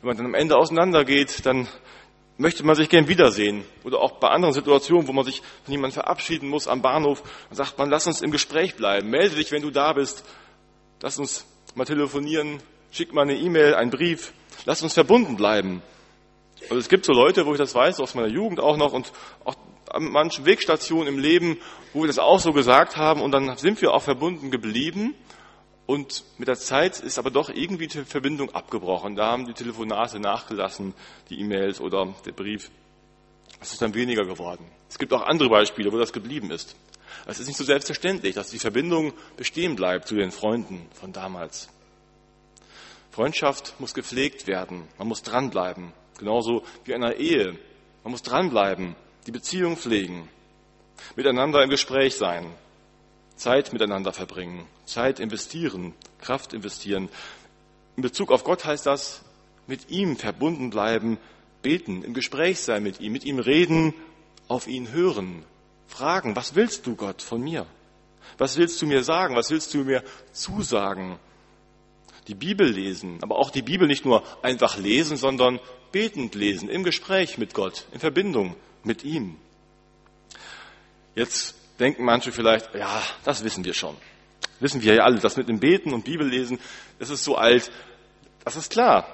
Wenn 0.00 0.06
man 0.06 0.16
dann 0.16 0.26
am 0.26 0.34
Ende 0.34 0.56
auseinandergeht, 0.56 1.44
dann 1.44 1.66
möchte 2.38 2.64
man 2.64 2.76
sich 2.76 2.88
gern 2.88 3.08
wiedersehen. 3.08 3.64
Oder 3.84 4.00
auch 4.00 4.12
bei 4.12 4.28
anderen 4.28 4.54
Situationen, 4.54 5.06
wo 5.06 5.12
man 5.12 5.24
sich 5.24 5.42
von 5.64 5.72
jemandem 5.72 6.00
verabschieden 6.00 6.48
muss 6.48 6.66
am 6.66 6.80
Bahnhof, 6.80 7.22
dann 7.48 7.56
sagt 7.56 7.76
man, 7.78 7.90
lass 7.90 8.06
uns 8.06 8.22
im 8.22 8.30
Gespräch 8.30 8.76
bleiben. 8.76 9.10
Melde 9.10 9.36
dich, 9.36 9.52
wenn 9.52 9.62
du 9.62 9.70
da 9.70 9.92
bist. 9.92 10.24
Lass 11.02 11.18
uns 11.18 11.44
mal 11.74 11.84
telefonieren. 11.84 12.60
Schick 12.90 13.12
mal 13.12 13.22
eine 13.22 13.36
E-Mail, 13.36 13.74
einen 13.74 13.90
Brief. 13.90 14.32
Lass 14.64 14.82
uns 14.82 14.94
verbunden 14.94 15.36
bleiben. 15.36 15.82
Und 16.70 16.78
es 16.78 16.88
gibt 16.88 17.04
so 17.04 17.12
Leute, 17.12 17.44
wo 17.44 17.52
ich 17.52 17.58
das 17.58 17.74
weiß, 17.74 18.00
aus 18.00 18.14
meiner 18.14 18.28
Jugend 18.28 18.60
auch 18.60 18.76
noch 18.76 18.92
und 18.92 19.12
auch 19.44 19.56
an 19.90 20.04
manchen 20.04 20.44
Wegstationen 20.44 21.08
im 21.08 21.18
Leben, 21.18 21.58
wo 21.92 22.02
wir 22.02 22.06
das 22.06 22.18
auch 22.18 22.40
so 22.40 22.52
gesagt 22.52 22.96
haben 22.96 23.22
und 23.22 23.32
dann 23.32 23.56
sind 23.56 23.80
wir 23.80 23.92
auch 23.92 24.02
verbunden 24.02 24.50
geblieben 24.50 25.14
und 25.88 26.22
mit 26.36 26.48
der 26.48 26.58
Zeit 26.58 27.00
ist 27.00 27.18
aber 27.18 27.30
doch 27.30 27.48
irgendwie 27.48 27.86
die 27.86 28.04
Verbindung 28.04 28.54
abgebrochen. 28.54 29.16
Da 29.16 29.30
haben 29.30 29.46
die 29.46 29.54
Telefonate 29.54 30.20
nachgelassen, 30.20 30.92
die 31.30 31.40
E-Mails 31.40 31.80
oder 31.80 32.14
der 32.26 32.32
Brief. 32.32 32.70
Es 33.58 33.72
ist 33.72 33.80
dann 33.80 33.94
weniger 33.94 34.26
geworden. 34.26 34.70
Es 34.90 34.98
gibt 34.98 35.14
auch 35.14 35.22
andere 35.22 35.48
Beispiele, 35.48 35.90
wo 35.90 35.96
das 35.96 36.12
geblieben 36.12 36.50
ist. 36.50 36.76
Es 37.24 37.40
ist 37.40 37.46
nicht 37.46 37.56
so 37.56 37.64
selbstverständlich, 37.64 38.34
dass 38.34 38.50
die 38.50 38.58
Verbindung 38.58 39.14
bestehen 39.38 39.76
bleibt 39.76 40.08
zu 40.08 40.16
den 40.16 40.30
Freunden 40.30 40.86
von 40.92 41.14
damals. 41.14 41.70
Freundschaft 43.10 43.74
muss 43.78 43.94
gepflegt 43.94 44.46
werden. 44.46 44.86
Man 44.98 45.08
muss 45.08 45.22
dranbleiben. 45.22 45.94
Genauso 46.18 46.64
wie 46.84 46.92
in 46.92 47.02
einer 47.02 47.16
Ehe. 47.16 47.58
Man 48.04 48.10
muss 48.10 48.20
dranbleiben, 48.20 48.94
die 49.26 49.32
Beziehung 49.32 49.78
pflegen, 49.78 50.28
miteinander 51.16 51.62
im 51.62 51.70
Gespräch 51.70 52.14
sein, 52.16 52.54
Zeit 53.38 53.72
miteinander 53.72 54.12
verbringen, 54.12 54.66
Zeit 54.84 55.20
investieren, 55.20 55.94
Kraft 56.20 56.52
investieren. 56.52 57.08
In 57.96 58.02
Bezug 58.02 58.30
auf 58.30 58.44
Gott 58.44 58.64
heißt 58.64 58.86
das, 58.86 59.22
mit 59.66 59.90
ihm 59.90 60.16
verbunden 60.16 60.70
bleiben, 60.70 61.18
beten, 61.62 62.02
im 62.02 62.14
Gespräch 62.14 62.60
sein 62.60 62.82
mit 62.82 63.00
ihm, 63.00 63.12
mit 63.12 63.24
ihm 63.24 63.38
reden, 63.38 63.94
auf 64.48 64.66
ihn 64.66 64.92
hören, 64.92 65.44
fragen, 65.86 66.36
was 66.36 66.54
willst 66.54 66.86
du 66.86 66.96
Gott 66.96 67.22
von 67.22 67.40
mir? 67.40 67.66
Was 68.36 68.56
willst 68.56 68.80
du 68.82 68.86
mir 68.86 69.02
sagen? 69.04 69.36
Was 69.36 69.50
willst 69.50 69.72
du 69.74 69.84
mir 69.84 70.02
zusagen? 70.32 71.18
Die 72.26 72.34
Bibel 72.34 72.68
lesen, 72.68 73.18
aber 73.22 73.38
auch 73.38 73.50
die 73.50 73.62
Bibel 73.62 73.86
nicht 73.86 74.04
nur 74.04 74.22
einfach 74.42 74.76
lesen, 74.76 75.16
sondern 75.16 75.60
betend 75.92 76.34
lesen, 76.34 76.68
im 76.68 76.84
Gespräch 76.84 77.38
mit 77.38 77.54
Gott, 77.54 77.86
in 77.92 78.00
Verbindung 78.00 78.54
mit 78.84 79.02
ihm. 79.04 79.36
Jetzt 81.14 81.54
denken 81.78 82.04
manche 82.04 82.32
vielleicht, 82.32 82.74
ja, 82.74 83.02
das 83.24 83.44
wissen 83.44 83.64
wir 83.64 83.74
schon. 83.74 83.96
Wissen 84.60 84.82
wir 84.82 84.94
ja 84.94 85.04
alle, 85.04 85.18
das 85.18 85.36
mit 85.36 85.48
dem 85.48 85.60
Beten 85.60 85.92
und 85.92 86.04
Bibellesen, 86.04 86.58
das 86.98 87.10
ist 87.10 87.24
so 87.24 87.36
alt. 87.36 87.70
Das 88.44 88.56
ist 88.56 88.70
klar. 88.70 89.06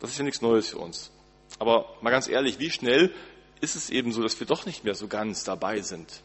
Das 0.00 0.10
ist 0.10 0.18
ja 0.18 0.24
nichts 0.24 0.42
Neues 0.42 0.68
für 0.68 0.78
uns. 0.78 1.10
Aber 1.58 1.96
mal 2.00 2.10
ganz 2.10 2.28
ehrlich, 2.28 2.58
wie 2.58 2.70
schnell 2.70 3.12
ist 3.60 3.76
es 3.76 3.90
eben 3.90 4.12
so, 4.12 4.22
dass 4.22 4.38
wir 4.38 4.46
doch 4.46 4.66
nicht 4.66 4.84
mehr 4.84 4.94
so 4.94 5.08
ganz 5.08 5.44
dabei 5.44 5.80
sind? 5.80 6.22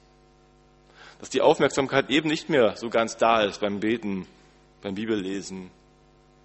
Dass 1.20 1.30
die 1.30 1.42
Aufmerksamkeit 1.42 2.10
eben 2.10 2.30
nicht 2.30 2.50
mehr 2.50 2.76
so 2.78 2.90
ganz 2.90 3.18
da 3.18 3.42
ist 3.42 3.62
beim 3.62 3.80
Beten, 3.80 4.28
beim 4.82 4.96
Bibellesen, 4.96 5.72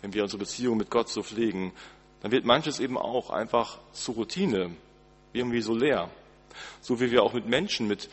wenn 0.00 0.12
wir 0.12 0.22
unsere 0.22 0.40
Beziehung 0.40 0.76
mit 0.76 0.90
Gott 0.90 1.08
so 1.08 1.22
pflegen, 1.22 1.72
dann 2.20 2.32
wird 2.32 2.44
manches 2.44 2.80
eben 2.80 2.98
auch 2.98 3.30
einfach 3.30 3.78
zur 3.92 4.14
Routine, 4.14 4.70
irgendwie 5.32 5.60
so 5.60 5.74
leer. 5.74 6.10
So 6.80 7.00
wie 7.00 7.10
wir 7.10 7.22
auch 7.22 7.32
mit 7.32 7.46
Menschen, 7.46 7.86
mit 7.86 8.08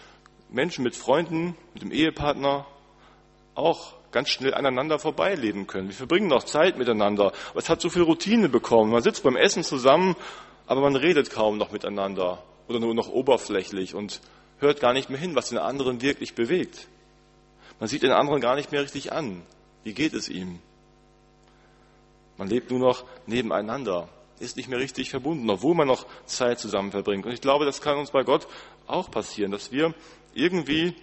Menschen, 0.51 0.84
mit 0.84 0.96
Freunden, 0.96 1.55
mit 1.74 1.84
dem 1.84 1.91
Ehepartner 1.91 2.65
auch 3.55 3.93
ganz 4.12 4.29
schnell 4.29 4.53
aneinander 4.53 5.00
vorbeileben 5.00 5.67
können. 5.67 5.88
Wir 5.88 5.96
verbringen 5.96 6.27
noch 6.27 6.43
Zeit 6.43 6.77
miteinander, 6.77 7.31
aber 7.50 7.60
es 7.60 7.70
hat 7.70 7.81
so 7.81 7.89
viel 7.89 8.01
Routine 8.01 8.50
bekommen. 8.50 8.91
Man 8.91 9.01
sitzt 9.01 9.24
beim 9.24 9.38
Essen 9.38 9.63
zusammen, 9.63 10.15
aber 10.67 10.81
man 10.81 10.96
redet 10.96 11.31
kaum 11.31 11.58
noch 11.58 11.72
miteinander 11.72 12.43
oder 12.67 12.79
nur 12.79 12.93
noch 12.93 13.10
oberflächlich 13.10 13.96
und 13.96 14.22
hört 14.60 14.79
gar 14.79 14.93
nicht 14.93 15.10
mehr 15.10 15.20
hin, 15.20 15.36
was 15.36 15.50
den 15.50 15.58
anderen 15.58 16.01
wirklich 16.01 16.36
bewegt. 16.36 16.88
Man 17.79 17.88
sieht 17.88 18.03
den 18.03 18.12
anderen 18.12 18.41
gar 18.41 18.55
nicht 18.55 18.72
mehr 18.72 18.84
richtig 18.84 19.12
an. 19.12 19.41
Wie 19.84 19.93
geht 19.93 20.13
es 20.13 20.29
ihm? 20.29 20.60
Man 22.38 22.48
lebt 22.48 22.70
nur 22.70 22.79
noch 22.79 23.05
nebeneinander, 23.25 24.10
ist 24.39 24.58
nicht 24.58 24.70
mehr 24.70 24.79
richtig 24.79 25.10
verbunden, 25.10 25.50
obwohl 25.50 25.75
man 25.75 25.88
noch 25.88 26.05
Zeit 26.25 26.60
zusammen 26.60 26.91
verbringt. 26.91 27.25
Und 27.25 27.31
ich 27.31 27.41
glaube, 27.41 27.65
das 27.65 27.81
kann 27.81 27.98
uns 27.98 28.12
bei 28.12 28.24
Gott 28.24 28.48
auch 28.88 29.10
passieren, 29.10 29.51
dass 29.51 29.72
wir 29.72 29.93
irgendwie 30.33 30.95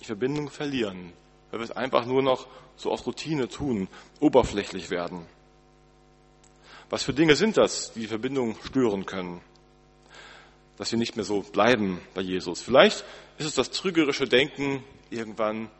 die 0.00 0.04
Verbindung 0.04 0.50
verlieren, 0.50 1.12
weil 1.50 1.60
wir 1.60 1.64
es 1.64 1.70
einfach 1.70 2.06
nur 2.06 2.22
noch 2.22 2.46
so 2.76 2.90
aus 2.90 3.06
Routine 3.06 3.48
tun, 3.48 3.88
oberflächlich 4.20 4.90
werden. 4.90 5.26
Was 6.90 7.04
für 7.04 7.14
Dinge 7.14 7.36
sind 7.36 7.56
das, 7.56 7.92
die 7.92 8.00
die 8.00 8.06
Verbindung 8.06 8.56
stören 8.64 9.06
können? 9.06 9.40
Dass 10.76 10.90
wir 10.92 10.98
nicht 10.98 11.16
mehr 11.16 11.24
so 11.24 11.42
bleiben 11.42 12.00
bei 12.14 12.20
Jesus. 12.20 12.60
Vielleicht 12.60 13.04
ist 13.38 13.46
es 13.46 13.54
das 13.54 13.70
trügerische 13.70 14.26
Denken 14.26 14.82
irgendwann, 15.10 15.70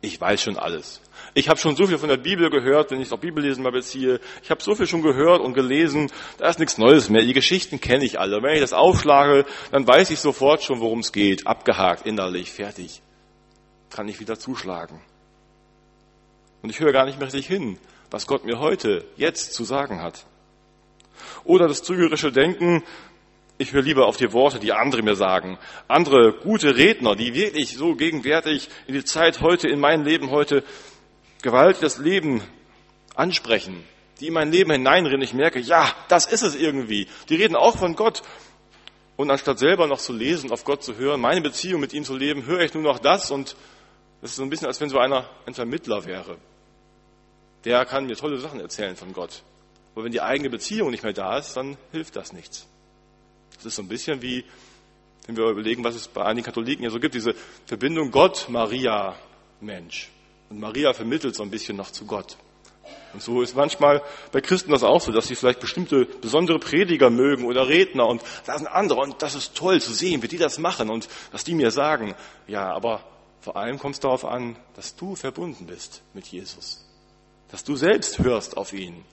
ich 0.00 0.20
weiß 0.20 0.42
schon 0.42 0.56
alles. 0.56 1.00
Ich 1.34 1.48
habe 1.48 1.60
schon 1.60 1.76
so 1.76 1.86
viel 1.86 1.98
von 1.98 2.08
der 2.08 2.16
Bibel 2.16 2.50
gehört, 2.50 2.90
wenn 2.90 3.00
ich 3.00 3.12
auch 3.12 3.18
Bibellesen 3.18 3.62
mal 3.62 3.70
beziehe. 3.70 4.20
Ich 4.42 4.50
habe 4.50 4.62
so 4.62 4.74
viel 4.74 4.86
schon 4.86 5.02
gehört 5.02 5.40
und 5.40 5.54
gelesen, 5.54 6.10
da 6.38 6.48
ist 6.48 6.58
nichts 6.58 6.78
Neues 6.78 7.08
mehr. 7.08 7.22
Die 7.22 7.32
Geschichten 7.32 7.80
kenne 7.80 8.04
ich 8.04 8.18
alle. 8.18 8.42
Wenn 8.42 8.54
ich 8.54 8.60
das 8.60 8.72
aufschlage, 8.72 9.44
dann 9.70 9.86
weiß 9.86 10.10
ich 10.10 10.18
sofort 10.18 10.62
schon, 10.62 10.80
worum 10.80 11.00
es 11.00 11.12
geht. 11.12 11.46
Abgehakt, 11.46 12.06
innerlich, 12.06 12.50
fertig. 12.50 13.02
Kann 13.90 14.08
ich 14.08 14.18
wieder 14.18 14.38
zuschlagen. 14.38 15.00
Und 16.62 16.70
ich 16.70 16.80
höre 16.80 16.92
gar 16.92 17.06
nicht 17.06 17.18
mehr 17.18 17.26
richtig 17.26 17.46
hin, 17.46 17.78
was 18.10 18.26
Gott 18.26 18.44
mir 18.44 18.58
heute, 18.58 19.04
jetzt 19.16 19.54
zu 19.54 19.64
sagen 19.64 20.02
hat. 20.02 20.26
Oder 21.44 21.68
das 21.68 21.82
trügerische 21.82 22.32
Denken, 22.32 22.82
ich 23.60 23.74
höre 23.74 23.82
lieber 23.82 24.06
auf 24.06 24.16
die 24.16 24.32
Worte, 24.32 24.58
die 24.58 24.72
andere 24.72 25.02
mir 25.02 25.16
sagen. 25.16 25.58
Andere 25.86 26.32
gute 26.32 26.78
Redner, 26.78 27.14
die 27.14 27.34
wirklich 27.34 27.76
so 27.76 27.94
gegenwärtig 27.94 28.70
in 28.86 28.94
die 28.94 29.04
Zeit 29.04 29.42
heute, 29.42 29.68
in 29.68 29.78
mein 29.78 30.02
Leben 30.02 30.30
heute 30.30 30.64
gewaltig 31.42 31.82
das 31.82 31.98
Leben 31.98 32.42
ansprechen, 33.14 33.84
die 34.18 34.28
in 34.28 34.32
mein 34.32 34.50
Leben 34.50 34.70
hineinreden. 34.70 35.20
Ich 35.20 35.34
merke, 35.34 35.60
ja, 35.60 35.94
das 36.08 36.24
ist 36.24 36.40
es 36.40 36.54
irgendwie. 36.54 37.06
Die 37.28 37.34
reden 37.34 37.54
auch 37.54 37.76
von 37.76 37.96
Gott. 37.96 38.22
Und 39.16 39.30
anstatt 39.30 39.58
selber 39.58 39.86
noch 39.86 40.00
zu 40.00 40.14
lesen, 40.14 40.50
auf 40.52 40.64
Gott 40.64 40.82
zu 40.82 40.96
hören, 40.96 41.20
meine 41.20 41.42
Beziehung 41.42 41.82
mit 41.82 41.92
ihm 41.92 42.04
zu 42.04 42.16
leben, 42.16 42.46
höre 42.46 42.60
ich 42.60 42.72
nur 42.72 42.82
noch 42.82 42.98
das 42.98 43.30
und 43.30 43.56
das 44.22 44.30
ist 44.30 44.36
so 44.36 44.42
ein 44.42 44.48
bisschen, 44.48 44.68
als 44.68 44.80
wenn 44.80 44.88
so 44.88 44.98
einer 44.98 45.28
ein 45.44 45.52
Vermittler 45.52 46.06
wäre. 46.06 46.38
Der 47.66 47.84
kann 47.84 48.06
mir 48.06 48.16
tolle 48.16 48.38
Sachen 48.38 48.58
erzählen 48.58 48.96
von 48.96 49.12
Gott. 49.12 49.42
Aber 49.94 50.04
wenn 50.04 50.12
die 50.12 50.22
eigene 50.22 50.48
Beziehung 50.48 50.90
nicht 50.90 51.02
mehr 51.02 51.12
da 51.12 51.36
ist, 51.36 51.54
dann 51.58 51.76
hilft 51.92 52.16
das 52.16 52.32
nichts. 52.32 52.66
Das 53.60 53.66
ist 53.66 53.76
so 53.76 53.82
ein 53.82 53.88
bisschen 53.88 54.22
wie, 54.22 54.44
wenn 55.26 55.36
wir 55.36 55.50
überlegen, 55.50 55.84
was 55.84 55.94
es 55.94 56.08
bei 56.08 56.24
einigen 56.24 56.46
Katholiken 56.46 56.82
ja 56.82 56.90
so 56.90 56.98
gibt, 56.98 57.14
diese 57.14 57.34
Verbindung 57.66 58.10
Gott, 58.10 58.46
Maria, 58.48 59.14
Mensch. 59.60 60.10
Und 60.48 60.60
Maria 60.60 60.94
vermittelt 60.94 61.36
so 61.36 61.42
ein 61.42 61.50
bisschen 61.50 61.76
noch 61.76 61.90
zu 61.90 62.06
Gott. 62.06 62.36
Und 63.12 63.22
so 63.22 63.42
ist 63.42 63.54
manchmal 63.54 64.02
bei 64.32 64.40
Christen 64.40 64.70
das 64.70 64.82
auch 64.82 65.00
so, 65.00 65.12
dass 65.12 65.28
sie 65.28 65.34
vielleicht 65.34 65.60
bestimmte 65.60 66.06
besondere 66.06 66.58
Prediger 66.58 67.10
mögen 67.10 67.44
oder 67.44 67.68
Redner 67.68 68.06
und 68.06 68.22
da 68.46 68.56
sind 68.56 68.66
andere 68.66 69.00
und 69.00 69.20
das 69.20 69.34
ist 69.34 69.54
toll 69.54 69.80
zu 69.80 69.92
sehen, 69.92 70.22
wie 70.22 70.28
die 70.28 70.38
das 70.38 70.58
machen 70.58 70.88
und 70.88 71.08
was 71.32 71.44
die 71.44 71.54
mir 71.54 71.70
sagen. 71.70 72.14
Ja, 72.46 72.72
aber 72.72 73.04
vor 73.40 73.56
allem 73.56 73.78
kommt 73.78 73.96
es 73.96 74.00
darauf 74.00 74.24
an, 74.24 74.56
dass 74.74 74.96
du 74.96 75.16
verbunden 75.16 75.66
bist 75.66 76.02
mit 76.14 76.26
Jesus. 76.28 76.86
Dass 77.50 77.62
du 77.62 77.76
selbst 77.76 78.20
hörst 78.20 78.56
auf 78.56 78.72
ihn. 78.72 79.04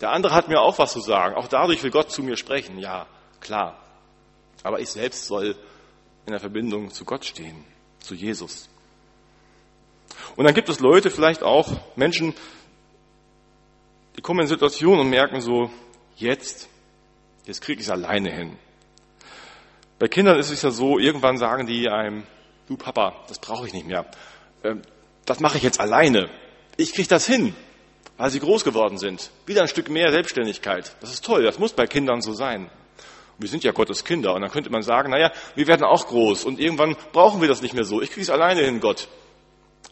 Der 0.00 0.10
andere 0.10 0.34
hat 0.34 0.48
mir 0.48 0.60
auch 0.60 0.78
was 0.78 0.92
zu 0.92 1.00
sagen. 1.00 1.34
Auch 1.36 1.48
dadurch 1.48 1.82
will 1.82 1.90
Gott 1.90 2.10
zu 2.10 2.22
mir 2.22 2.36
sprechen. 2.36 2.78
Ja, 2.78 3.06
klar. 3.40 3.78
Aber 4.62 4.80
ich 4.80 4.88
selbst 4.90 5.26
soll 5.26 5.56
in 6.26 6.32
der 6.32 6.40
Verbindung 6.40 6.90
zu 6.90 7.04
Gott 7.04 7.24
stehen, 7.24 7.64
zu 8.00 8.14
Jesus. 8.14 8.68
Und 10.36 10.44
dann 10.44 10.54
gibt 10.54 10.68
es 10.68 10.80
Leute, 10.80 11.10
vielleicht 11.10 11.42
auch 11.42 11.68
Menschen, 11.96 12.34
die 14.16 14.20
kommen 14.20 14.40
in 14.40 14.46
Situationen 14.46 15.00
und 15.00 15.10
merken 15.10 15.40
so, 15.40 15.70
jetzt, 16.16 16.68
jetzt 17.46 17.62
kriege 17.62 17.80
ich 17.80 17.86
es 17.86 17.90
alleine 17.90 18.30
hin. 18.30 18.56
Bei 19.98 20.08
Kindern 20.08 20.38
ist 20.38 20.50
es 20.50 20.62
ja 20.62 20.70
so, 20.70 20.98
irgendwann 20.98 21.38
sagen 21.38 21.66
die 21.66 21.88
einem, 21.88 22.24
du 22.68 22.76
Papa, 22.76 23.24
das 23.28 23.38
brauche 23.38 23.66
ich 23.66 23.72
nicht 23.72 23.86
mehr. 23.86 24.06
Ähm, 24.64 24.82
das 25.24 25.40
mache 25.40 25.56
ich 25.56 25.62
jetzt 25.62 25.80
alleine. 25.80 26.28
Ich 26.76 26.92
kriege 26.92 27.08
das 27.08 27.26
hin, 27.26 27.54
weil 28.16 28.30
sie 28.30 28.40
groß 28.40 28.64
geworden 28.64 28.98
sind. 28.98 29.30
Wieder 29.46 29.62
ein 29.62 29.68
Stück 29.68 29.88
mehr 29.88 30.10
Selbstständigkeit. 30.10 30.96
Das 31.00 31.12
ist 31.12 31.24
toll, 31.24 31.44
das 31.44 31.58
muss 31.58 31.72
bei 31.72 31.86
Kindern 31.86 32.20
so 32.20 32.32
sein. 32.32 32.70
Wir 33.42 33.48
sind 33.48 33.64
ja 33.64 33.72
Gottes 33.72 34.04
Kinder. 34.04 34.34
Und 34.34 34.42
dann 34.42 34.50
könnte 34.50 34.70
man 34.70 34.82
sagen, 34.82 35.10
naja, 35.10 35.32
wir 35.54 35.66
werden 35.66 35.84
auch 35.84 36.06
groß 36.06 36.44
und 36.44 36.60
irgendwann 36.60 36.96
brauchen 37.12 37.40
wir 37.40 37.48
das 37.48 37.60
nicht 37.60 37.74
mehr 37.74 37.84
so. 37.84 38.00
Ich 38.00 38.10
kriege 38.10 38.22
es 38.22 38.30
alleine 38.30 38.62
hin, 38.62 38.80
Gott. 38.80 39.08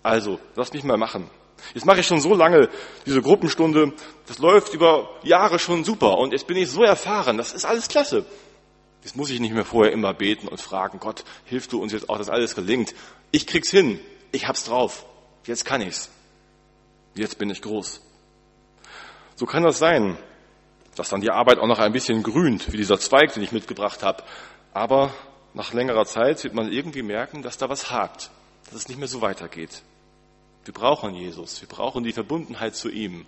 Also, 0.03 0.39
lass 0.57 0.73
mich 0.73 0.85
mal 0.85 0.97
machen. 0.97 1.29
Jetzt 1.75 1.85
mache 1.85 2.01
ich 2.01 2.07
schon 2.07 2.21
so 2.21 2.35
lange 2.35 2.69
diese 3.05 3.21
Gruppenstunde. 3.21 3.93
Das 4.27 4.39
läuft 4.39 4.73
über 4.73 5.11
Jahre 5.23 5.59
schon 5.59 5.85
super. 5.85 6.17
Und 6.19 6.33
jetzt 6.33 6.47
bin 6.47 6.57
ich 6.57 6.71
so 6.71 6.83
erfahren. 6.83 7.37
Das 7.37 7.53
ist 7.53 7.65
alles 7.65 7.89
klasse. 7.89 8.25
Jetzt 9.03 9.17
muss 9.17 9.31
ich 9.31 9.41
nicht 9.41 9.53
mehr 9.53 9.65
vorher 9.65 9.93
immer 9.93 10.15
beten 10.15 10.49
und 10.49 10.61
fragen, 10.61 10.99
Gott, 11.01 11.25
hilf 11.45 11.69
du 11.69 11.83
uns 11.83 11.93
jetzt 11.93 12.09
auch, 12.09 12.19
dass 12.19 12.29
alles 12.29 12.55
gelingt. 12.55 12.95
Ich 13.31 13.47
krieg's 13.47 13.71
hin. 13.71 14.01
Ich 14.33 14.47
hab's 14.47 14.65
drauf. 14.65 15.05
Jetzt 15.47 15.65
kann 15.65 15.81
ich's. 15.81 16.11
Jetzt 17.15 17.39
bin 17.39 17.51
ich 17.51 17.63
groß. 17.63 18.01
So 19.37 19.47
kann 19.47 19.63
das 19.63 19.79
sein 19.79 20.17
dass 20.97 21.09
dann 21.09 21.21
die 21.21 21.31
Arbeit 21.31 21.59
auch 21.59 21.67
noch 21.67 21.79
ein 21.79 21.93
bisschen 21.93 22.23
grünt, 22.23 22.73
wie 22.73 22.77
dieser 22.77 22.99
Zweig, 22.99 23.35
den 23.35 23.43
ich 23.43 23.53
mitgebracht 23.53 24.03
habe. 24.03 24.23
Aber 24.73 25.13
nach 25.55 25.73
längerer 25.73 26.07
Zeit 26.07 26.43
wird 26.45 26.55
man 26.55 26.71
irgendwie 26.71 27.03
merken, 27.03 27.43
dass 27.43 27.59
da 27.59 27.69
was 27.69 27.91
hakt, 27.91 28.31
dass 28.67 28.75
es 28.75 28.89
nicht 28.89 28.99
mehr 28.99 29.09
so 29.09 29.21
weitergeht. 29.21 29.83
Wir 30.65 30.75
brauchen 30.75 31.15
Jesus, 31.15 31.61
wir 31.61 31.69
brauchen 31.69 32.05
die 32.05 32.13
Verbundenheit 32.13 32.77
zu 32.77 32.91
ihm. 32.91 33.27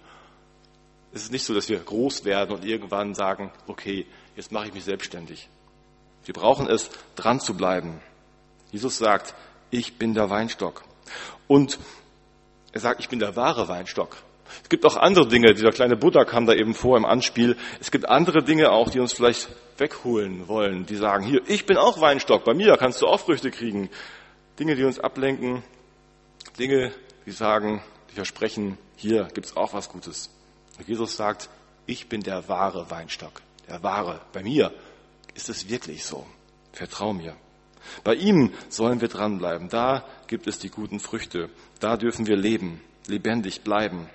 Es 1.13 1.23
ist 1.23 1.33
nicht 1.33 1.45
so, 1.45 1.55
dass 1.55 1.69
wir 1.69 1.79
groß 1.79 2.25
werden 2.25 2.55
und 2.55 2.65
irgendwann 2.65 3.15
sagen, 3.15 3.51
okay, 3.67 4.07
jetzt 4.37 4.53
mache 4.53 4.69
ich 4.69 4.75
mich 4.75 4.85
selbstständig. 4.85 5.49
Wir 6.25 6.35
brauchen 6.35 6.69
es, 6.69 6.91
dran 7.17 7.41
zu 7.41 7.55
bleiben. 7.55 8.01
Jesus 8.71 8.99
sagt, 8.99 9.35
ich 9.71 9.99
bin 9.99 10.15
der 10.15 10.31
Weinstock. 10.31 10.85
Und 11.49 11.79
er 12.73 12.81
sagt, 12.81 13.01
ich 13.01 13.09
bin 13.09 13.19
der 13.19 13.37
wahre 13.37 13.69
Weinstock. 13.69 14.17
Es 14.63 14.69
gibt 14.69 14.85
auch 14.85 14.97
andere 14.97 15.27
Dinge, 15.29 15.55
dieser 15.55 15.71
kleine 15.71 15.97
Buddha 15.97 16.25
kam 16.25 16.47
da 16.47 16.53
eben 16.53 16.75
vor 16.75 16.97
im 16.97 17.05
Anspiel. 17.05 17.57
Es 17.81 17.91
gibt 17.91 18.09
andere 18.09 18.43
Dinge 18.43 18.71
auch, 18.71 18.91
die 18.91 19.01
uns 19.01 19.13
vielleicht 19.13 19.49
wegholen 19.79 20.49
wollen, 20.49 20.87
die 20.87 20.97
sagen, 20.97 21.25
hier, 21.25 21.43
ich 21.47 21.67
bin 21.67 21.77
auch 21.77 22.01
Weinstock, 22.01 22.45
bei 22.45 22.55
mir 22.55 22.77
kannst 22.77 23.03
du 23.03 23.07
auch 23.07 23.21
Früchte 23.21 23.51
kriegen. 23.51 23.91
Dinge, 24.59 24.77
die 24.77 24.85
uns 24.85 24.99
ablenken, 24.99 25.63
Dinge, 26.59 26.93
die 27.27 27.31
sagen, 27.31 27.83
die 28.11 28.15
versprechen, 28.15 28.79
hier 28.97 29.29
gibt's 29.35 29.57
auch 29.57 29.73
was 29.73 29.89
Gutes. 29.89 30.31
Jesus 30.87 31.17
sagt, 31.17 31.49
ich 31.87 32.09
bin 32.09 32.23
der 32.23 32.49
wahre 32.49 32.91
Weinstock, 32.91 33.43
der 33.69 33.83
wahre. 33.83 34.21
Bei 34.33 34.43
mir 34.43 34.73
ist 35.35 35.49
es 35.49 35.69
wirklich 35.69 36.05
so. 36.05 36.27
Vertrau 36.73 37.13
mir. 37.13 37.37
Bei 38.05 38.15
ihm 38.15 38.53
sollen 38.69 39.01
wir 39.01 39.09
dranbleiben. 39.09 39.69
Da 39.69 40.05
gibt 40.27 40.47
es 40.47 40.59
die 40.59 40.71
guten 40.71 41.01
Früchte. 41.01 41.51
Da 41.81 41.97
dürfen 41.97 42.27
wir 42.27 42.37
leben, 42.37 42.81
lebendig 43.07 43.63
bleiben. 43.63 44.09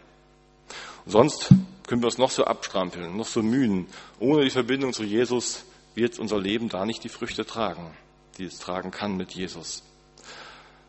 Sonst 1.08 1.50
können 1.88 2.02
wir 2.02 2.08
uns 2.08 2.18
noch 2.18 2.32
so 2.32 2.44
abstrampeln, 2.44 3.16
noch 3.16 3.28
so 3.28 3.42
mühen. 3.42 3.88
Ohne 4.20 4.44
die 4.44 4.50
Verbindung 4.50 4.92
zu 4.92 5.04
Jesus 5.04 5.64
wird 5.96 6.20
unser 6.20 6.38
Leben 6.38 6.68
da 6.68 6.86
nicht 6.86 7.04
die 7.04 7.10
Früchte 7.10 7.46
tragen, 7.46 7.96
die 8.38 8.44
es 8.44 8.60
tragen 8.60 8.92
kann 8.92 9.16
mit 9.16 9.32
Jesus. 9.32 9.84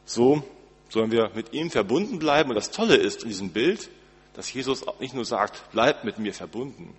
So 0.04 0.42
sollen 0.88 1.12
wir 1.12 1.30
mit 1.34 1.52
ihm 1.52 1.70
verbunden 1.70 2.18
bleiben. 2.18 2.50
Und 2.50 2.56
das 2.56 2.72
Tolle 2.72 2.96
ist 2.96 3.22
in 3.22 3.28
diesem 3.28 3.50
Bild, 3.50 3.90
dass 4.34 4.52
Jesus 4.52 4.86
auch 4.86 4.98
nicht 4.98 5.14
nur 5.14 5.24
sagt, 5.24 5.70
bleibt 5.70 6.04
mit 6.04 6.18
mir 6.18 6.34
verbunden. 6.34 6.96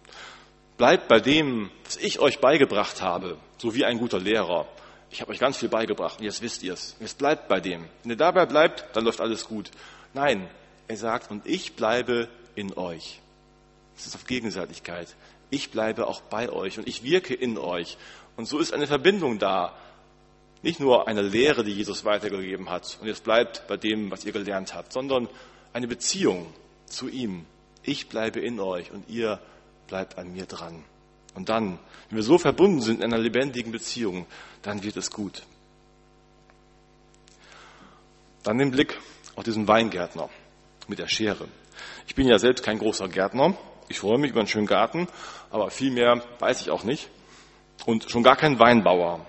Bleibt 0.78 1.10
bei 1.10 1.20
dem, 1.20 1.70
was 1.84 1.98
ich 1.98 2.20
euch 2.20 2.40
beigebracht 2.40 3.02
habe, 3.02 3.38
so 3.58 3.76
wie 3.76 3.84
ein 3.84 3.98
guter 3.98 4.20
Lehrer. 4.20 4.66
Ich 5.12 5.20
habe 5.20 5.32
euch 5.32 5.40
ganz 5.40 5.58
viel 5.58 5.70
beigebracht 5.70 6.20
und 6.20 6.26
jetzt 6.26 6.42
wisst 6.42 6.64
ihr 6.64 6.74
es. 6.74 6.96
Jetzt 7.02 7.18
bleibt 7.18 7.50
bei 7.50 7.60
dem. 7.60 7.84
Wenn 8.04 8.12
ihr 8.12 8.18
dabei 8.18 8.46
bleibt, 8.46 8.86
dann 8.96 9.04
läuft 9.04 9.20
alles 9.20 9.46
gut. 9.46 9.72
Nein, 10.14 10.48
er 10.88 10.96
sagt, 10.96 11.32
und 11.32 11.46
ich 11.46 11.76
bleibe 11.76 12.30
in 12.60 12.74
euch. 12.74 13.20
Das 13.96 14.08
ist 14.08 14.16
auf 14.16 14.26
Gegenseitigkeit. 14.26 15.16
Ich 15.50 15.72
bleibe 15.72 16.08
auch 16.08 16.22
bei 16.22 16.50
euch 16.50 16.78
und 16.78 16.88
ich 16.88 17.04
wirke 17.04 17.34
in 17.34 17.58
euch. 17.58 17.98
Und 18.36 18.48
so 18.48 18.60
ist 18.60 18.74
eine 18.74 18.88
Verbindung 18.88 19.40
da. 19.40 19.76
Nicht 20.62 20.80
nur 20.80 21.08
eine 21.08 21.22
Lehre, 21.22 21.64
die 21.64 21.72
Jesus 21.72 22.04
weitergegeben 22.04 22.70
hat 22.70 22.98
und 23.02 23.08
jetzt 23.08 23.24
bleibt 23.24 23.66
bei 23.68 23.78
dem, 23.78 24.12
was 24.12 24.26
ihr 24.26 24.34
gelernt 24.34 24.74
habt, 24.74 24.92
sondern 24.92 25.30
eine 25.72 25.88
Beziehung 25.88 26.54
zu 26.86 27.08
ihm. 27.08 27.46
Ich 27.84 28.10
bleibe 28.10 28.42
in 28.42 28.60
euch 28.60 28.92
und 28.92 29.10
ihr 29.10 29.40
bleibt 29.88 30.18
an 30.18 30.34
mir 30.34 30.46
dran. 30.46 30.84
Und 31.34 31.48
dann, 31.48 31.80
wenn 32.10 32.18
wir 32.18 32.24
so 32.24 32.38
verbunden 32.38 32.82
sind 32.82 32.98
in 32.98 33.14
einer 33.14 33.22
lebendigen 33.22 33.72
Beziehung, 33.72 34.26
dann 34.62 34.84
wird 34.84 34.98
es 34.98 35.12
gut. 35.12 35.44
Dann 38.44 38.58
den 38.58 38.72
Blick 38.72 39.00
auf 39.36 39.44
diesen 39.46 39.68
Weingärtner 39.68 40.30
mit 40.88 41.00
der 41.00 41.08
Schere. 41.08 41.48
Ich 42.10 42.16
bin 42.16 42.28
ja 42.28 42.40
selbst 42.40 42.66
kein 42.66 42.80
großer 42.80 43.08
Gärtner. 43.08 43.56
Ich 43.88 44.00
freue 44.00 44.18
mich 44.18 44.32
über 44.32 44.40
einen 44.40 44.48
schönen 44.48 44.66
Garten, 44.66 45.08
aber 45.52 45.70
viel 45.70 45.92
mehr 45.92 46.24
weiß 46.40 46.60
ich 46.60 46.72
auch 46.72 46.84
nicht. 46.84 47.08
Und 47.86 48.10
schon 48.10 48.24
gar 48.24 48.36
kein 48.36 48.58
Weinbauer. 48.58 49.24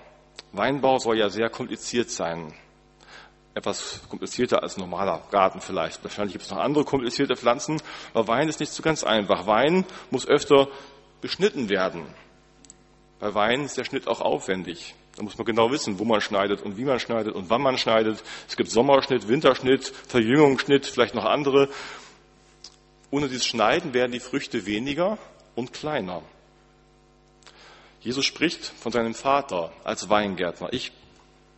Weinbau 0.51 0.97
soll 0.97 1.19
ja 1.19 1.29
sehr 1.29 1.51
kompliziert 1.51 2.09
sein. 2.09 2.55
Etwas 3.53 4.01
komplizierter 4.09 4.63
als 4.63 4.77
normaler 4.77 5.21
Garten 5.29 5.61
vielleicht. 5.61 6.03
Wahrscheinlich 6.03 6.33
gibt 6.33 6.45
es 6.45 6.49
noch 6.49 6.57
andere 6.57 6.83
komplizierte 6.83 7.35
Pflanzen, 7.35 7.79
aber 8.15 8.27
Wein 8.27 8.49
ist 8.49 8.59
nicht 8.59 8.73
so 8.73 8.81
ganz 8.81 9.03
einfach. 9.03 9.45
Wein 9.45 9.85
muss 10.09 10.27
öfter 10.27 10.67
beschnitten 11.21 11.69
werden. 11.69 12.07
Bei 13.19 13.35
Wein 13.35 13.63
ist 13.63 13.77
der 13.77 13.83
Schnitt 13.83 14.07
auch 14.07 14.21
aufwendig. 14.21 14.95
Da 15.17 15.21
muss 15.21 15.37
man 15.37 15.45
genau 15.45 15.69
wissen, 15.69 15.99
wo 15.99 16.03
man 16.03 16.19
schneidet 16.19 16.63
und 16.63 16.77
wie 16.77 16.85
man 16.85 16.99
schneidet 16.99 17.35
und 17.35 17.51
wann 17.51 17.61
man 17.61 17.77
schneidet. 17.77 18.23
Es 18.47 18.55
gibt 18.55 18.71
Sommerschnitt, 18.71 19.27
Winterschnitt, 19.27 19.93
Verjüngungsschnitt, 20.07 20.87
vielleicht 20.87 21.13
noch 21.13 21.25
andere. 21.25 21.69
Ohne 23.11 23.27
dieses 23.27 23.45
Schneiden 23.45 23.93
werden 23.93 24.13
die 24.13 24.19
Früchte 24.19 24.65
weniger 24.65 25.17
und 25.55 25.73
kleiner. 25.73 26.23
Jesus 27.99 28.25
spricht 28.25 28.65
von 28.65 28.91
seinem 28.91 29.13
Vater 29.13 29.71
als 29.83 30.09
Weingärtner. 30.09 30.69
Ich 30.71 30.91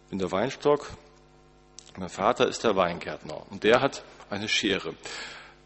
bin 0.09 0.19
der 0.19 0.31
Weinstock, 0.31 0.89
mein 1.97 2.09
Vater 2.09 2.47
ist 2.47 2.63
der 2.63 2.75
Weingärtner 2.75 3.49
und 3.51 3.63
der 3.63 3.79
hat 3.79 4.03
eine 4.29 4.49
Schere. 4.49 4.95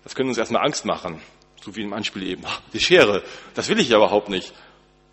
Das 0.03 0.13
könnte 0.13 0.29
uns 0.29 0.37
erstmal 0.37 0.65
Angst 0.65 0.83
machen, 0.85 1.21
so 1.61 1.75
wie 1.75 1.81
im 1.81 1.93
Anspiel 1.93 2.23
eben. 2.23 2.43
Die 2.73 2.79
Schere, 2.79 3.23
das 3.55 3.69
will 3.69 3.79
ich 3.79 3.89
ja 3.89 3.97
überhaupt 3.97 4.29
nicht. 4.29 4.53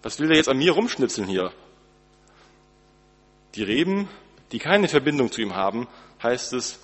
Was 0.03 0.19
will 0.19 0.29
der 0.29 0.37
jetzt 0.37 0.49
an 0.49 0.59
mir 0.59 0.73
rumschnitzeln 0.73 1.29
hier? 1.29 1.53
Die 3.55 3.63
Reben, 3.63 4.09
die 4.53 4.59
keine 4.59 4.89
Verbindung 4.89 5.31
zu 5.31 5.41
ihm 5.41 5.55
haben, 5.55 5.87
heißt 6.23 6.53
es, 6.53 6.81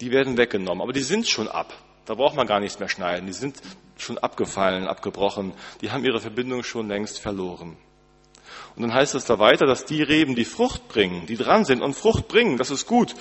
die 0.00 0.10
werden 0.10 0.36
weggenommen. 0.38 0.82
Aber 0.82 0.92
die 0.92 1.02
sind 1.02 1.28
schon 1.28 1.46
ab. 1.46 1.74
Da 2.06 2.14
braucht 2.14 2.36
man 2.36 2.46
gar 2.46 2.60
nichts 2.60 2.78
mehr 2.78 2.88
schneiden. 2.88 3.26
Die 3.26 3.32
sind 3.32 3.60
schon 3.96 4.18
abgefallen, 4.18 4.86
abgebrochen. 4.86 5.52
Die 5.80 5.90
haben 5.90 6.04
ihre 6.04 6.20
Verbindung 6.20 6.62
schon 6.62 6.88
längst 6.88 7.18
verloren. 7.18 7.76
Und 8.76 8.82
dann 8.82 8.92
heißt 8.92 9.14
es 9.14 9.24
da 9.24 9.38
weiter, 9.38 9.66
dass 9.66 9.84
die 9.84 10.02
Reben, 10.02 10.34
die 10.34 10.44
Frucht 10.44 10.88
bringen, 10.88 11.26
die 11.26 11.36
dran 11.36 11.64
sind 11.64 11.80
und 11.80 11.94
Frucht 11.94 12.28
bringen, 12.28 12.58
das 12.58 12.70
ist 12.70 12.86
gut, 12.86 13.14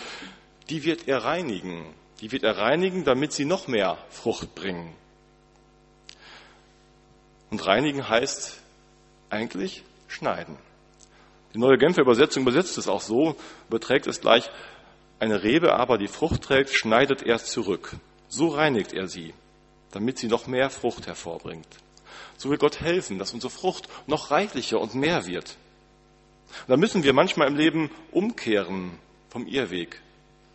die 0.69 0.83
wird 0.83 1.07
er 1.07 1.23
reinigen. 1.23 1.85
Die 2.21 2.31
wird 2.31 2.43
er 2.43 2.57
reinigen, 2.57 3.03
damit 3.03 3.33
sie 3.33 3.45
noch 3.45 3.67
mehr 3.67 3.97
Frucht 4.09 4.55
bringen. 4.55 4.95
Und 7.51 7.65
reinigen 7.67 8.07
heißt 8.07 8.59
eigentlich 9.29 9.83
schneiden. 10.07 10.57
Die 11.53 11.59
neue 11.59 11.77
Genfer 11.77 12.01
Übersetzung 12.01 12.43
übersetzt 12.43 12.77
es 12.77 12.87
auch 12.87 13.01
so, 13.01 13.35
überträgt 13.67 14.07
es 14.07 14.21
gleich, 14.21 14.49
eine 15.19 15.43
Rebe 15.43 15.75
aber, 15.75 15.97
die 15.97 16.07
Frucht 16.07 16.41
trägt, 16.43 16.71
schneidet 16.71 17.21
er 17.21 17.37
zurück. 17.37 17.95
So 18.33 18.47
reinigt 18.47 18.93
er 18.93 19.07
sie, 19.07 19.31
damit 19.91 20.17
sie 20.17 20.25
noch 20.25 20.47
mehr 20.47 20.71
Frucht 20.71 21.05
hervorbringt. 21.05 21.67
So 22.35 22.49
will 22.49 22.57
Gott 22.57 22.79
helfen, 22.79 23.19
dass 23.19 23.31
unsere 23.31 23.51
Frucht 23.51 23.87
noch 24.07 24.31
reichlicher 24.31 24.81
und 24.81 24.95
mehr 24.95 25.27
wird. 25.27 25.55
Und 26.61 26.69
da 26.69 26.77
müssen 26.77 27.03
wir 27.03 27.13
manchmal 27.13 27.47
im 27.47 27.55
Leben 27.55 27.91
umkehren 28.11 28.97
vom 29.29 29.45
Irrweg, 29.45 30.01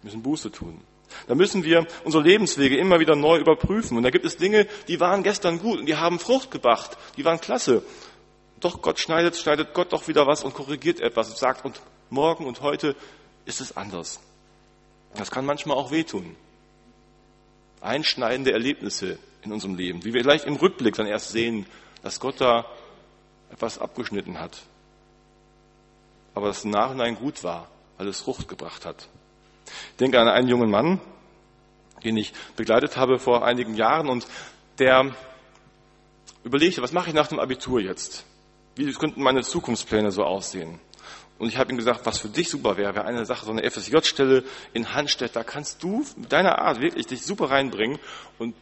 müssen 0.02 0.24
Buße 0.24 0.50
tun. 0.50 0.80
Da 1.28 1.36
müssen 1.36 1.62
wir 1.62 1.86
unsere 2.02 2.24
Lebenswege 2.24 2.76
immer 2.76 2.98
wieder 2.98 3.14
neu 3.14 3.38
überprüfen. 3.38 3.96
Und 3.96 4.02
da 4.02 4.10
gibt 4.10 4.24
es 4.24 4.36
Dinge, 4.36 4.66
die 4.88 4.98
waren 4.98 5.22
gestern 5.22 5.60
gut 5.60 5.78
und 5.78 5.86
die 5.86 5.96
haben 5.96 6.18
Frucht 6.18 6.50
gebracht, 6.50 6.98
die 7.16 7.24
waren 7.24 7.40
klasse. 7.40 7.84
Doch 8.58 8.82
Gott 8.82 8.98
schneidet, 8.98 9.36
schneidet 9.36 9.72
Gott 9.72 9.92
doch 9.92 10.08
wieder 10.08 10.26
was 10.26 10.42
und 10.42 10.52
korrigiert 10.52 10.98
etwas 10.98 11.30
und 11.30 11.38
sagt, 11.38 11.64
und 11.64 11.80
morgen 12.10 12.44
und 12.44 12.60
heute 12.60 12.96
ist 13.44 13.60
es 13.60 13.76
anders. 13.76 14.18
Das 15.14 15.30
kann 15.30 15.46
manchmal 15.46 15.76
auch 15.76 15.92
wehtun. 15.92 16.34
Einschneidende 17.80 18.52
Erlebnisse 18.52 19.18
in 19.42 19.52
unserem 19.52 19.76
Leben, 19.76 20.04
wie 20.04 20.14
wir 20.14 20.22
gleich 20.22 20.46
im 20.46 20.56
Rückblick 20.56 20.94
dann 20.94 21.06
erst 21.06 21.30
sehen, 21.30 21.66
dass 22.02 22.20
Gott 22.20 22.40
da 22.40 22.66
etwas 23.50 23.78
abgeschnitten 23.78 24.40
hat. 24.40 24.58
Aber 26.34 26.48
das 26.48 26.64
im 26.64 26.70
Nachhinein 26.70 27.16
gut 27.16 27.42
war, 27.44 27.68
weil 27.96 28.08
es 28.08 28.20
Frucht 28.20 28.48
gebracht 28.48 28.84
hat. 28.84 29.08
Ich 29.66 29.96
denke 29.98 30.20
an 30.20 30.28
einen 30.28 30.48
jungen 30.48 30.70
Mann, 30.70 31.00
den 32.04 32.16
ich 32.16 32.32
begleitet 32.56 32.96
habe 32.96 33.18
vor 33.18 33.44
einigen 33.44 33.74
Jahren 33.74 34.08
und 34.08 34.26
der 34.78 35.14
überlegte, 36.44 36.82
was 36.82 36.92
mache 36.92 37.08
ich 37.08 37.14
nach 37.14 37.26
dem 37.26 37.40
Abitur 37.40 37.80
jetzt? 37.80 38.24
Wie 38.76 38.90
könnten 38.92 39.22
meine 39.22 39.42
Zukunftspläne 39.42 40.12
so 40.12 40.24
aussehen? 40.24 40.78
Und 41.38 41.48
ich 41.48 41.56
habe 41.56 41.70
ihm 41.70 41.76
gesagt, 41.76 42.04
was 42.04 42.18
für 42.18 42.28
dich 42.28 42.48
super 42.48 42.76
wäre, 42.76 42.94
wäre 42.94 43.04
eine 43.04 43.24
Sache, 43.24 43.44
so 43.44 43.52
eine 43.52 43.68
FSJ-Stelle 43.68 44.42
in 44.72 44.92
Handstedt, 44.92 45.36
da 45.36 45.44
kannst 45.44 45.82
du 45.82 46.04
mit 46.16 46.32
deiner 46.32 46.58
Art 46.58 46.80
wirklich 46.80 47.06
dich 47.06 47.22
super 47.22 47.50
reinbringen 47.50 47.98
und 48.38 48.54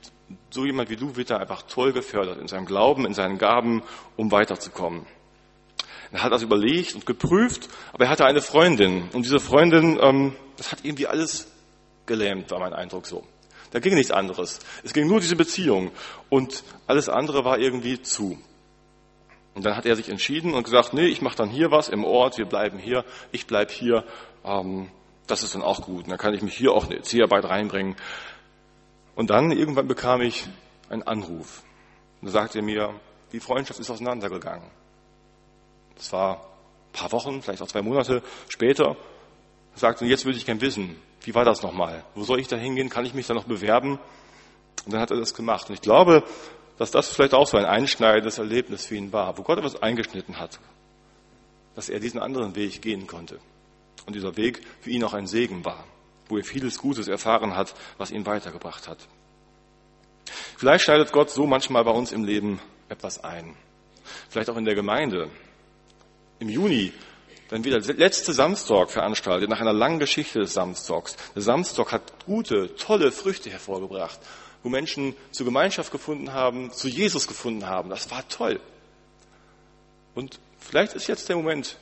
so 0.50 0.66
jemand 0.66 0.90
wie 0.90 0.96
du 0.96 1.16
wird 1.16 1.30
da 1.30 1.38
einfach 1.38 1.62
toll 1.62 1.92
gefördert 1.92 2.38
in 2.38 2.48
seinem 2.48 2.66
Glauben, 2.66 3.06
in 3.06 3.14
seinen 3.14 3.38
Gaben, 3.38 3.82
um 4.16 4.30
weiterzukommen. 4.30 5.06
Er 6.12 6.22
hat 6.22 6.32
das 6.32 6.42
überlegt 6.42 6.94
und 6.94 7.06
geprüft, 7.06 7.68
aber 7.92 8.04
er 8.04 8.10
hatte 8.10 8.26
eine 8.26 8.42
Freundin 8.42 9.08
und 9.12 9.24
diese 9.24 9.40
Freundin, 9.40 9.98
ähm, 10.00 10.36
das 10.56 10.72
hat 10.72 10.80
irgendwie 10.82 11.06
alles 11.06 11.48
gelähmt, 12.06 12.50
war 12.50 12.60
mein 12.60 12.72
Eindruck 12.72 13.06
so. 13.06 13.24
Da 13.70 13.80
ging 13.80 13.94
nichts 13.94 14.12
anderes. 14.12 14.60
Es 14.84 14.92
ging 14.92 15.06
nur 15.06 15.20
diese 15.20 15.36
Beziehung 15.36 15.90
und 16.28 16.62
alles 16.86 17.08
andere 17.08 17.44
war 17.44 17.58
irgendwie 17.58 18.00
zu. 18.00 18.38
Und 19.56 19.64
dann 19.64 19.74
hat 19.74 19.86
er 19.86 19.96
sich 19.96 20.10
entschieden 20.10 20.52
und 20.52 20.64
gesagt, 20.64 20.92
nee, 20.92 21.06
ich 21.06 21.22
mache 21.22 21.36
dann 21.36 21.48
hier 21.48 21.70
was 21.70 21.88
im 21.88 22.04
Ort, 22.04 22.36
wir 22.36 22.44
bleiben 22.44 22.78
hier, 22.78 23.06
ich 23.32 23.46
bleib 23.46 23.70
hier, 23.70 24.04
ähm, 24.44 24.90
das 25.26 25.42
ist 25.42 25.54
dann 25.54 25.62
auch 25.62 25.80
gut. 25.80 26.04
Und 26.04 26.10
dann 26.10 26.18
kann 26.18 26.34
ich 26.34 26.42
mich 26.42 26.54
hier 26.54 26.72
auch 26.72 26.84
eine 26.84 26.96
Erzieherarbeit 26.96 27.46
reinbringen. 27.46 27.96
Und 29.14 29.30
dann 29.30 29.50
irgendwann 29.50 29.88
bekam 29.88 30.20
ich 30.20 30.46
einen 30.90 31.04
Anruf. 31.04 31.62
Und 32.20 32.26
da 32.26 32.32
sagte 32.32 32.58
er 32.58 32.64
mir, 32.64 33.00
die 33.32 33.40
Freundschaft 33.40 33.80
ist 33.80 33.88
auseinandergegangen. 33.88 34.70
Das 35.94 36.12
war 36.12 36.36
ein 36.36 36.92
paar 36.92 37.12
Wochen, 37.12 37.40
vielleicht 37.40 37.62
auch 37.62 37.68
zwei 37.68 37.80
Monate 37.80 38.22
später. 38.50 38.94
Er 39.72 39.78
sagte, 39.78 40.04
jetzt 40.04 40.26
würde 40.26 40.36
ich 40.36 40.44
gern 40.44 40.60
wissen, 40.60 41.00
wie 41.22 41.34
war 41.34 41.46
das 41.46 41.62
nochmal? 41.62 42.04
Wo 42.14 42.24
soll 42.24 42.40
ich 42.40 42.48
da 42.48 42.56
hingehen? 42.56 42.90
Kann 42.90 43.06
ich 43.06 43.14
mich 43.14 43.26
da 43.26 43.32
noch 43.32 43.44
bewerben? 43.44 43.98
Und 44.84 44.92
dann 44.92 45.00
hat 45.00 45.10
er 45.10 45.16
das 45.16 45.32
gemacht. 45.32 45.70
Und 45.70 45.76
ich 45.76 45.80
glaube, 45.80 46.24
dass 46.78 46.90
das 46.90 47.08
vielleicht 47.08 47.34
auch 47.34 47.46
so 47.46 47.56
ein 47.56 47.64
einschneidendes 47.64 48.38
Erlebnis 48.38 48.86
für 48.86 48.96
ihn 48.96 49.12
war, 49.12 49.36
wo 49.38 49.42
Gott 49.42 49.58
etwas 49.58 49.82
eingeschnitten 49.82 50.38
hat, 50.38 50.58
dass 51.74 51.88
er 51.88 52.00
diesen 52.00 52.20
anderen 52.20 52.54
Weg 52.54 52.82
gehen 52.82 53.06
konnte. 53.06 53.38
Und 54.06 54.14
dieser 54.14 54.36
Weg 54.36 54.60
für 54.80 54.90
ihn 54.90 55.04
auch 55.04 55.14
ein 55.14 55.26
Segen 55.26 55.64
war, 55.64 55.84
wo 56.28 56.36
er 56.36 56.44
vieles 56.44 56.78
Gutes 56.78 57.08
erfahren 57.08 57.56
hat, 57.56 57.74
was 57.98 58.10
ihn 58.10 58.26
weitergebracht 58.26 58.88
hat. 58.88 58.98
Vielleicht 60.56 60.84
schneidet 60.84 61.12
Gott 61.12 61.30
so 61.30 61.46
manchmal 61.46 61.84
bei 61.84 61.90
uns 61.90 62.12
im 62.12 62.24
Leben 62.24 62.60
etwas 62.88 63.22
ein. 63.22 63.54
Vielleicht 64.28 64.50
auch 64.50 64.56
in 64.56 64.64
der 64.64 64.74
Gemeinde. 64.74 65.28
Im 66.38 66.48
Juni 66.48 66.92
dann 67.48 67.64
wieder 67.64 67.78
der 67.78 67.94
letzte 67.94 68.32
Samstag 68.32 68.90
veranstaltet, 68.90 69.48
nach 69.48 69.60
einer 69.60 69.72
langen 69.72 69.98
Geschichte 69.98 70.40
des 70.40 70.54
Samstags. 70.54 71.16
Der 71.34 71.42
Samstag 71.42 71.92
hat 71.92 72.24
gute, 72.26 72.74
tolle 72.74 73.12
Früchte 73.12 73.50
hervorgebracht, 73.50 74.18
wo 74.66 74.68
Menschen 74.68 75.14
zur 75.30 75.46
Gemeinschaft 75.46 75.92
gefunden 75.92 76.32
haben, 76.32 76.72
zu 76.72 76.88
Jesus 76.88 77.28
gefunden 77.28 77.66
haben. 77.66 77.88
Das 77.88 78.10
war 78.10 78.28
toll. 78.28 78.58
Und 80.16 80.40
vielleicht 80.58 80.94
ist 80.94 81.06
jetzt 81.06 81.28
der 81.28 81.36
Moment, 81.36 81.76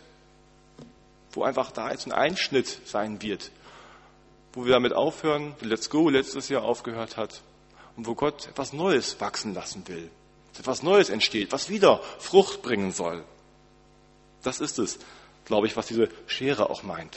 wo 1.33 1.45
einfach 1.45 1.71
da 1.71 1.91
jetzt 1.91 2.05
ein 2.05 2.13
Einschnitt 2.13 2.81
sein 2.85 3.23
wird, 3.23 3.51
wo 4.53 4.67
wir 4.67 4.73
damit 4.73 4.93
aufhören, 4.93 5.55
wie 5.61 5.65
Let's 5.65 5.89
Go 5.89 6.11
letztes 6.11 6.51
Jahr 6.51 6.63
aufgehört 6.63 7.17
hat 7.17 7.41
und 7.97 8.07
wo 8.07 8.15
Gott 8.15 8.49
etwas 8.49 8.75
Neues 8.75 9.19
wachsen 9.19 9.55
lassen 9.55 9.89
will. 9.89 10.11
etwas 10.59 10.83
Neues 10.83 11.09
entsteht, 11.09 11.53
was 11.53 11.71
wieder 11.71 12.03
Frucht 12.19 12.61
bringen 12.61 12.93
soll. 12.93 13.25
Das 14.43 14.61
ist 14.61 14.79
es, 14.79 14.99
glaube 15.47 15.69
ich, 15.69 15.75
was 15.75 15.87
diese 15.87 16.11
Schere 16.27 16.69
auch 16.69 16.83
meint. 16.83 17.17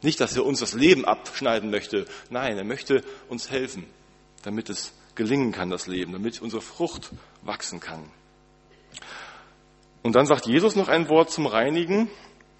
Nicht, 0.00 0.20
dass 0.20 0.36
er 0.36 0.46
uns 0.46 0.60
das 0.60 0.74
Leben 0.74 1.04
abschneiden 1.04 1.72
möchte. 1.72 2.06
Nein, 2.30 2.56
er 2.56 2.62
möchte 2.62 3.02
uns 3.28 3.50
helfen, 3.50 3.84
damit 4.42 4.70
es 4.70 4.92
gelingen 5.14 5.52
kann, 5.52 5.70
das 5.70 5.86
Leben, 5.86 6.12
damit 6.12 6.40
unsere 6.40 6.62
Frucht 6.62 7.10
wachsen 7.42 7.80
kann. 7.80 8.04
Und 10.02 10.14
dann 10.14 10.26
sagt 10.26 10.46
Jesus 10.46 10.74
noch 10.76 10.88
ein 10.88 11.08
Wort 11.08 11.30
zum 11.30 11.46
Reinigen. 11.46 12.10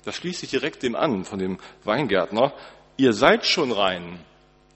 Das 0.05 0.16
schließt 0.16 0.40
sich 0.40 0.51
direkt 0.51 0.83
dem 0.83 0.95
an, 0.95 1.25
von 1.25 1.38
dem 1.38 1.59
Weingärtner. 1.85 2.53
Ihr 2.97 3.12
seid 3.12 3.47
schon 3.47 3.73
rein, 3.73 4.21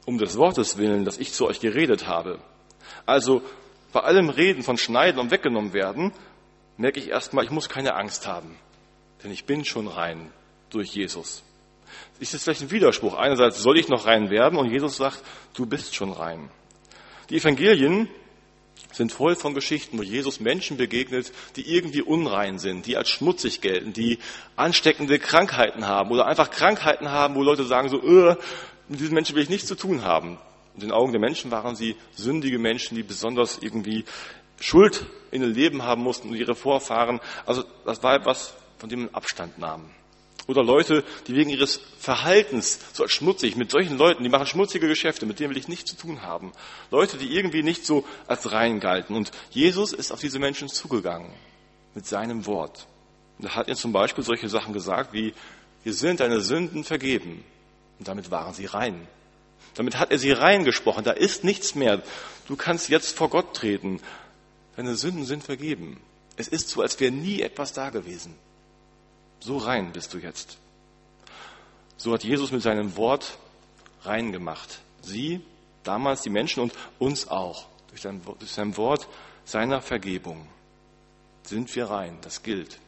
um 0.05 0.19
des 0.19 0.37
Wortes 0.37 0.77
willen, 0.77 1.05
das 1.05 1.19
ich 1.19 1.33
zu 1.33 1.47
euch 1.47 1.61
geredet 1.61 2.07
habe. 2.07 2.39
Also 3.05 3.43
bei 3.93 4.01
allem 4.01 4.31
Reden 4.31 4.63
von 4.63 4.79
Schneiden 4.79 5.21
und 5.21 5.31
weggenommen 5.31 5.73
werden, 5.73 6.13
merke 6.77 6.99
ich 6.99 7.09
erstmal, 7.09 7.45
ich 7.45 7.51
muss 7.51 7.69
keine 7.69 7.95
Angst 7.95 8.27
haben. 8.27 8.57
Denn 9.23 9.31
ich 9.31 9.45
bin 9.45 9.65
schon 9.65 9.89
rein 9.89 10.31
durch 10.71 10.89
Jesus. 10.89 11.43
Ist 12.19 12.35
das 12.35 12.43
vielleicht 12.43 12.63
ein 12.63 12.71
Widerspruch? 12.71 13.15
Einerseits 13.15 13.63
soll 13.63 13.79
ich 13.79 13.89
noch 13.89 14.07
rein 14.07 14.31
werden 14.31 14.59
und 14.59 14.71
Jesus 14.71 14.97
sagt, 14.97 15.23
du 15.55 15.67
bist 15.67 15.95
schon 15.95 16.13
rein. 16.13 16.51
Die 17.31 17.37
Evangelien 17.37 18.09
sind 18.93 19.13
voll 19.13 19.35
von 19.35 19.55
Geschichten, 19.55 19.99
wo 19.99 20.03
Jesus 20.03 20.41
Menschen 20.41 20.77
begegnet, 20.77 21.33
die 21.57 21.75
irgendwie 21.75 22.03
unrein 22.03 22.59
sind, 22.59 22.87
die 22.87 22.97
als 22.97 23.09
schmutzig 23.09 23.61
gelten, 23.61 23.93
die 23.93 24.19
ansteckende 24.55 25.19
Krankheiten 25.19 25.87
haben 25.87 26.11
oder 26.11 26.27
einfach 26.27 26.51
Krankheiten 26.51 27.11
haben, 27.11 27.35
wo 27.35 27.43
Leute 27.43 27.65
sagen 27.65 27.89
so, 27.89 28.01
äh, 28.03 28.37
mit 28.89 29.01
diesen 29.01 29.15
Menschen 29.15 29.35
will 29.35 29.43
ich 29.43 29.51
nichts 29.51 29.67
zu 29.67 29.75
tun 29.75 30.03
haben. 30.03 30.39
In 30.75 30.81
den 30.81 30.93
Augen 30.93 31.13
der 31.13 31.21
Menschen 31.21 31.51
waren 31.51 31.75
sie 31.75 31.97
sündige 32.15 32.59
Menschen, 32.59 32.97
die 32.97 33.03
besonders 33.03 33.59
irgendwie 33.61 34.05
Schuld 34.61 35.07
in 35.31 35.43
ihr 35.43 35.49
Leben 35.49 35.83
haben 35.83 36.03
mussten 36.03 36.31
und 36.31 36.37
ihre 36.37 36.55
Vorfahren. 36.55 37.21
Also 37.45 37.65
das 37.85 38.03
war 38.03 38.15
etwas, 38.15 38.55
von 38.79 38.89
dem 38.89 39.01
man 39.01 39.15
Abstand 39.15 39.59
nahm. 39.59 39.91
Oder 40.47 40.63
Leute, 40.63 41.03
die 41.27 41.35
wegen 41.35 41.51
ihres 41.51 41.81
Verhaltens 41.99 42.79
so 42.93 43.09
schmutzig, 43.09 43.57
mit 43.57 43.71
solchen 43.71 43.99
Leuten, 43.99 44.23
die 44.23 44.29
machen 44.29 44.47
schmutzige 44.47 44.87
Geschäfte, 44.87 45.27
mit 45.27 45.41
denen 45.41 45.51
will 45.51 45.57
ich 45.57 45.67
nichts 45.67 45.91
zu 45.91 45.97
tun 45.97 46.23
haben. 46.23 46.53
Leute, 46.91 47.17
die 47.17 47.35
irgendwie 47.35 47.65
nicht 47.65 47.85
so 47.85 48.05
als 48.29 48.53
rein 48.53 48.79
galten. 48.79 49.17
Und 49.17 49.33
Jesus 49.51 49.93
ist 49.93 50.13
auf 50.13 50.21
diese 50.21 50.39
Menschen 50.39 50.69
zugegangen 50.69 51.33
mit 51.95 52.07
seinem 52.07 52.47
Wort. 52.47 52.87
Und 53.39 53.47
er 53.47 53.55
hat 53.57 53.67
ihnen 53.67 53.77
zum 53.77 53.93
Beispiel 53.93 54.23
solche 54.23 54.49
Sachen 54.49 54.73
gesagt 54.73 55.13
wie, 55.13 55.35
wir 55.83 55.93
sind 55.93 56.21
deine 56.21 56.41
Sünden 56.41 56.85
vergeben. 56.85 57.45
Und 57.99 58.07
damit 58.07 58.31
waren 58.31 58.55
sie 58.55 58.67
rein. 58.67 59.09
Damit 59.75 59.99
hat 59.99 60.11
er 60.11 60.19
sie 60.19 60.33
reingesprochen. 60.33 61.05
Da 61.05 61.13
ist 61.13 61.43
nichts 61.45 61.75
mehr. 61.75 62.03
Du 62.47 62.57
kannst 62.57 62.89
jetzt 62.89 63.17
vor 63.17 63.31
Gott 63.31 63.55
treten. 63.55 64.01
Deine 64.77 64.95
Sünden 64.95 65.25
sind 65.25 65.43
vergeben. 65.43 66.01
Es 66.37 66.49
ist 66.49 66.69
so, 66.69 66.83
als 66.83 67.01
wäre 67.01 67.13
nie 67.13 67.41
etwas 67.41 67.73
da 67.73 67.91
gewesen. 67.91 68.35
So 69.41 69.59
rein 69.59 69.93
bist 69.93 70.15
du 70.15 70.19
jetzt. 70.19 70.59
So 71.97 72.13
hat 72.13 72.25
Jesus 72.25 72.53
mit 72.53 72.63
seinem 72.63 72.97
Wort 72.97 73.39
rein 74.03 74.33
gemacht. 74.33 74.81
Sie, 75.03 75.41
damals 75.83 76.23
die 76.23 76.31
Menschen 76.31 76.63
und 76.63 76.73
uns 76.99 77.29
auch. 77.29 77.67
Durch 77.89 78.03
sein, 78.03 78.21
durch 78.39 78.51
sein 78.51 78.77
Wort 78.77 79.09
seiner 79.45 79.81
Vergebung 79.81 80.47
sind 81.43 81.75
wir 81.75 81.87
rein. 81.87 82.19
Das 82.23 82.43
gilt. 82.43 82.79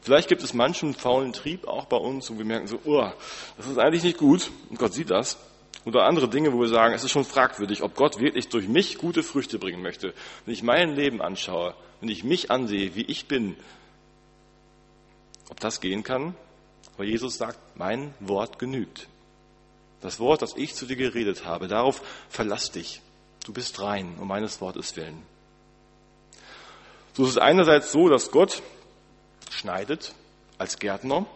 Vielleicht 0.00 0.28
gibt 0.28 0.42
es 0.42 0.54
manchen 0.54 0.94
faulen 0.94 1.32
Trieb 1.32 1.66
auch 1.66 1.86
bei 1.86 1.96
uns 1.96 2.30
und 2.30 2.38
wir 2.38 2.44
merken 2.44 2.66
so, 2.66 2.80
oh, 2.84 3.10
das 3.56 3.66
ist 3.66 3.78
eigentlich 3.78 4.04
nicht 4.04 4.18
gut 4.18 4.50
und 4.70 4.78
Gott 4.78 4.92
sieht 4.92 5.10
das. 5.10 5.38
Oder 5.84 6.04
andere 6.04 6.28
Dinge, 6.28 6.52
wo 6.52 6.60
wir 6.60 6.68
sagen, 6.68 6.94
es 6.94 7.02
ist 7.02 7.10
schon 7.10 7.24
fragwürdig, 7.24 7.82
ob 7.82 7.96
Gott 7.96 8.20
wirklich 8.20 8.48
durch 8.48 8.68
mich 8.68 8.98
gute 8.98 9.22
Früchte 9.24 9.58
bringen 9.58 9.82
möchte. 9.82 10.14
Wenn 10.44 10.54
ich 10.54 10.62
mein 10.62 10.94
Leben 10.94 11.20
anschaue, 11.20 11.74
wenn 12.00 12.08
ich 12.08 12.22
mich 12.22 12.50
ansehe, 12.50 12.94
wie 12.94 13.02
ich 13.02 13.26
bin, 13.26 13.56
ob 15.52 15.60
das 15.60 15.82
gehen 15.82 16.02
kann? 16.02 16.34
Aber 16.94 17.04
Jesus 17.04 17.36
sagt, 17.36 17.58
mein 17.76 18.14
Wort 18.20 18.58
genügt. 18.58 19.06
Das 20.00 20.18
Wort, 20.18 20.40
das 20.40 20.56
ich 20.56 20.74
zu 20.74 20.86
dir 20.86 20.96
geredet 20.96 21.44
habe, 21.44 21.68
darauf 21.68 22.00
verlass 22.30 22.70
dich. 22.70 23.02
Du 23.44 23.52
bist 23.52 23.78
rein 23.80 24.16
um 24.18 24.28
meines 24.28 24.62
Wortes 24.62 24.96
willen. 24.96 25.22
So 27.12 27.24
ist 27.24 27.32
es 27.32 27.38
einerseits 27.38 27.92
so, 27.92 28.08
dass 28.08 28.30
Gott 28.30 28.62
schneidet 29.50 30.14
als 30.56 30.78
Gärtner, 30.78 31.26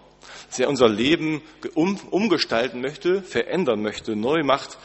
dass 0.48 0.59
er 0.59 0.70
unser 0.70 0.88
Leben 0.88 1.42
umgestalten 1.74 2.81
möchte, 2.81 3.22
verändern 3.22 3.83
möchte, 3.83 4.16
neu 4.16 4.42
macht. 4.44 4.79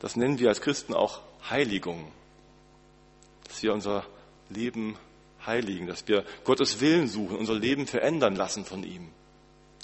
Das 0.00 0.16
nennen 0.16 0.38
wir 0.38 0.48
als 0.48 0.62
Christen 0.62 0.94
auch 0.94 1.20
Heiligung. 1.50 2.10
Dass 3.46 3.62
wir 3.62 3.74
unser 3.74 4.06
Leben 4.48 4.96
heiligen, 5.46 5.86
dass 5.86 6.06
wir 6.08 6.24
Gottes 6.44 6.80
Willen 6.80 7.08
suchen, 7.08 7.36
unser 7.36 7.54
Leben 7.54 7.86
verändern 7.86 8.36
lassen 8.36 8.64
von 8.64 8.84
ihm. 8.84 9.08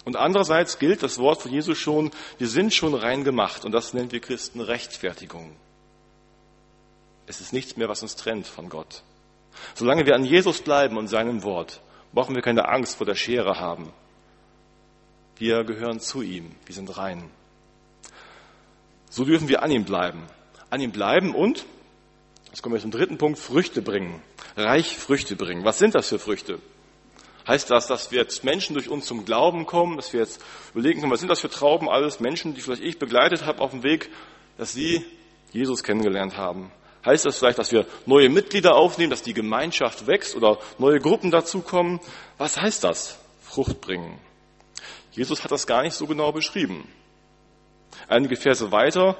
Und 0.05 0.17
andererseits 0.17 0.79
gilt 0.79 1.03
das 1.03 1.19
Wort 1.19 1.43
von 1.43 1.53
Jesus 1.53 1.77
schon, 1.79 2.11
wir 2.39 2.49
sind 2.49 2.73
schon 2.73 2.95
rein 2.95 3.25
gemacht 3.25 3.65
und 3.65 3.73
das 3.73 3.93
nennen 3.95 4.13
wir 4.13 4.21
Christen 4.21 4.61
Rechtfertigung. 4.61 5.55
Es 7.27 7.41
ist 7.41 7.53
nichts 7.53 7.77
mehr, 7.77 7.89
was 7.89 8.03
uns 8.03 8.17
trennt 8.17 8.47
von 8.47 8.69
Gott. 8.69 9.03
Solange 9.75 10.07
wir 10.07 10.15
an 10.15 10.25
Jesus 10.25 10.63
bleiben 10.63 10.97
und 10.97 11.09
seinem 11.09 11.43
Wort, 11.43 11.81
brauchen 12.13 12.35
wir 12.35 12.43
keine 12.43 12.69
Angst 12.69 12.97
vor 12.97 13.07
der 13.07 13.17
Schere 13.17 13.61
haben. 13.61 13.93
Wir 15.37 15.65
gehören 15.65 16.01
zu 16.01 16.23
ihm, 16.23 16.53
wir 16.65 16.75
sind 16.75 16.97
rein. 16.97 17.31
So 19.11 19.25
dürfen 19.25 19.49
wir 19.49 19.63
an 19.63 19.71
ihm 19.71 19.85
bleiben. 19.85 20.23
An 20.71 20.81
ihm 20.81 20.93
bleiben 20.93 21.35
und, 21.35 21.67
jetzt 22.47 22.63
kommen 22.63 22.75
wir 22.75 22.81
zum 22.81 22.91
dritten 22.91 23.19
Punkt, 23.19 23.39
Früchte 23.39 23.83
bringen 23.83 24.23
reich 24.59 24.97
Früchte 24.97 25.37
bringen. 25.37 25.65
Was 25.65 25.79
sind 25.79 25.95
das 25.95 26.09
für 26.09 26.19
Früchte? 26.19 26.59
Heißt 27.47 27.71
das, 27.71 27.87
dass 27.87 28.11
wir 28.11 28.21
jetzt 28.21 28.45
Menschen 28.45 28.75
durch 28.75 28.91
uns 28.91 29.07
zum 29.07 29.25
Glauben 29.25 29.65
kommen, 29.65 29.97
dass 29.97 30.13
wir 30.13 30.21
jetzt 30.21 30.43
überlegen 30.75 31.01
können, 31.01 31.13
was 31.13 31.21
sind 31.21 31.31
das 31.31 31.41
für 31.41 31.49
Trauben 31.49 31.89
alles, 31.89 32.21
Menschen, 32.21 32.55
die 32.55 32.61
vielleicht 32.61 32.83
ich 32.83 32.99
begleitet 32.99 33.47
habe 33.47 33.61
auf 33.61 33.71
dem 33.71 33.83
Weg, 33.83 34.11
dass 34.59 34.73
sie 34.73 35.03
Jesus 35.53 35.83
kennengelernt 35.83 36.37
haben? 36.37 36.71
Heißt 37.07 37.25
das 37.25 37.39
vielleicht, 37.39 37.59
dass 37.59 37.73
wir 37.73 37.87
neue 38.05 38.29
Mitglieder 38.29 38.75
aufnehmen, 38.75 39.09
dass 39.09 39.23
die 39.23 39.33
Gemeinschaft 39.33 40.07
wächst 40.07 40.35
oder 40.35 40.59
neue 40.77 40.99
Gruppen 40.99 41.31
dazukommen? 41.31 42.01
Was 42.37 42.61
heißt 42.61 42.85
das? 42.85 43.19
Frucht 43.43 43.81
bringen. 43.81 44.19
Jesus 45.13 45.43
hat 45.43 45.51
das 45.51 45.67
gar 45.67 45.83
nicht 45.83 45.95
so 45.95 46.07
genau 46.07 46.33
beschrieben. 46.33 46.87
Einige 48.09 48.37
Verse 48.37 48.71
weiter, 48.73 49.17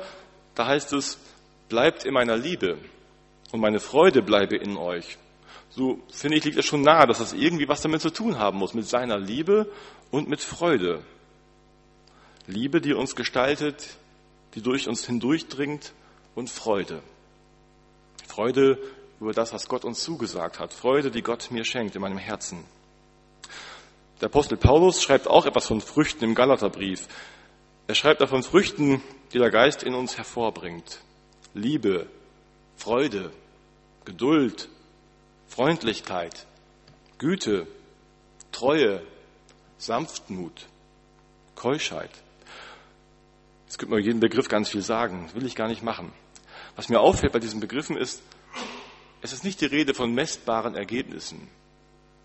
da 0.55 0.67
heißt 0.67 0.93
es, 0.93 1.19
bleibt 1.71 2.05
in 2.05 2.13
meiner 2.13 2.37
Liebe 2.37 2.77
und 3.53 3.61
meine 3.61 3.81
Freude 3.81 4.21
bleibe 4.21 4.57
in 4.57 4.77
euch 4.77 5.17
so 5.71 6.01
finde 6.11 6.37
ich, 6.37 6.45
liegt 6.45 6.59
es 6.59 6.67
schon 6.67 6.83
nahe, 6.83 7.07
dass 7.07 7.19
das 7.19 7.33
irgendwie 7.33 7.69
was 7.69 7.83
damit 7.83 8.01
zu 8.01 8.11
tun 8.11 8.39
haben 8.39 8.59
muss, 8.59 8.75
mit 8.75 8.87
seiner 8.87 9.19
Liebe 9.19 9.71
und 10.11 10.29
mit 10.29 10.41
Freude. 10.41 11.03
Liebe, 12.47 12.81
die 12.81 12.95
uns 12.95 13.15
gestaltet, 13.15 13.97
die 14.55 14.63
durch 14.63 14.89
uns 14.89 15.05
hindurchdringt 15.07 15.93
und 16.35 16.49
Freude. 16.49 17.03
Freude 18.27 18.79
über 19.21 19.33
das, 19.33 19.53
was 19.53 19.69
Gott 19.69 19.85
uns 19.85 20.03
zugesagt 20.03 20.59
hat. 20.59 20.73
Freude, 20.73 21.11
die 21.11 21.23
Gott 21.23 21.51
mir 21.51 21.65
schenkt 21.65 21.95
in 21.95 22.03
meinem 22.03 22.19
Herzen. 22.19 22.65
Der 24.21 24.27
Apostel 24.27 24.57
Paulus 24.57 25.03
schreibt 25.03 25.27
auch 25.27 25.47
etwas 25.47 25.67
von 25.67 25.81
Früchten 25.81 26.25
im 26.25 26.35
Galaterbrief. 26.35 27.07
Er 27.87 27.95
schreibt 27.95 28.21
davon 28.21 28.43
Früchten, 28.43 29.03
die 29.33 29.39
der 29.39 29.51
Geist 29.51 29.83
in 29.83 29.95
uns 29.95 30.17
hervorbringt. 30.17 31.01
Liebe, 31.55 32.07
Freude, 32.77 33.33
Geduld, 34.05 34.69
Freundlichkeit, 35.59 36.47
Güte, 37.19 37.67
Treue, 38.53 39.03
Sanftmut, 39.77 40.69
Keuschheit. 41.57 42.13
Es 43.69 43.77
könnte 43.77 43.93
man 43.93 44.05
jeden 44.05 44.21
Begriff 44.21 44.47
ganz 44.47 44.69
viel 44.69 44.83
sagen, 44.83 45.25
das 45.27 45.35
will 45.35 45.45
ich 45.45 45.57
gar 45.57 45.67
nicht 45.67 45.83
machen. 45.83 46.13
Was 46.77 46.89
mir 46.89 47.01
auffällt 47.01 47.33
bei 47.33 47.41
diesen 47.41 47.59
Begriffen 47.59 47.97
ist, 47.97 48.23
es 49.21 49.33
ist 49.33 49.43
nicht 49.43 49.61
die 49.61 49.67
Rede 49.67 49.95
von 49.95 50.15
messbaren 50.15 50.77
Ergebnissen. 50.77 51.49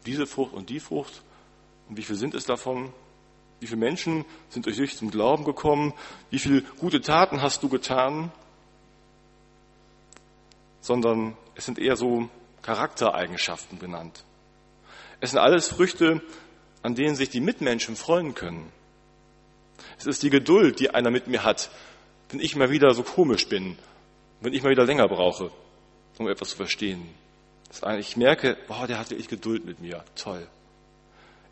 Diese 0.06 0.28
Frucht 0.28 0.54
und 0.54 0.70
die 0.70 0.80
Frucht. 0.80 1.24
Und 1.90 1.98
wie 1.98 2.04
viel 2.04 2.18
sind 2.18 2.36
es 2.36 2.46
davon? 2.46 2.94
Wie 3.60 3.66
viele 3.66 3.80
Menschen 3.80 4.26
sind 4.50 4.68
durch 4.68 4.78
dich 4.78 4.96
zum 4.96 5.10
Glauben 5.10 5.44
gekommen? 5.44 5.96
Wie 6.30 6.38
viele 6.38 6.62
gute 6.62 7.02
Taten 7.02 7.42
hast 7.42 7.64
du 7.64 7.70
getan? 7.70 8.32
Sondern 10.82 11.36
es 11.56 11.66
sind 11.66 11.80
eher 11.80 11.96
so 11.96 12.30
Charaktereigenschaften 12.64 13.78
benannt. 13.78 14.24
Es 15.20 15.32
sind 15.32 15.40
alles 15.40 15.68
Früchte, 15.68 16.22
an 16.82 16.96
denen 16.96 17.16
sich 17.16 17.30
die 17.30 17.40
Mitmenschen 17.40 17.96
freuen 17.96 18.34
können. 18.34 18.72
Es 19.98 20.06
ist 20.06 20.24
die 20.24 20.30
Geduld, 20.30 20.80
die 20.80 20.90
einer 20.90 21.12
mit 21.12 21.28
mir 21.28 21.44
hat, 21.44 21.70
wenn 22.30 22.40
ich 22.40 22.56
mal 22.56 22.72
wieder 22.72 22.94
so 22.94 23.04
komisch 23.04 23.48
bin, 23.48 23.78
wenn 24.42 24.54
ich 24.54 24.64
mal 24.64 24.72
wieder 24.72 24.86
länger 24.86 25.08
brauche, 25.08 25.52
um 26.18 26.28
etwas 26.28 26.50
zu 26.50 26.58
verstehen. 26.58 27.08
Ich 28.00 28.18
merke, 28.18 28.58
boah, 28.68 28.86
der 28.88 29.00
hat 29.00 29.10
wirklich 29.10 29.28
Geduld 29.28 29.66
mit 29.66 29.80
mir. 29.80 30.04
Toll. 30.16 30.48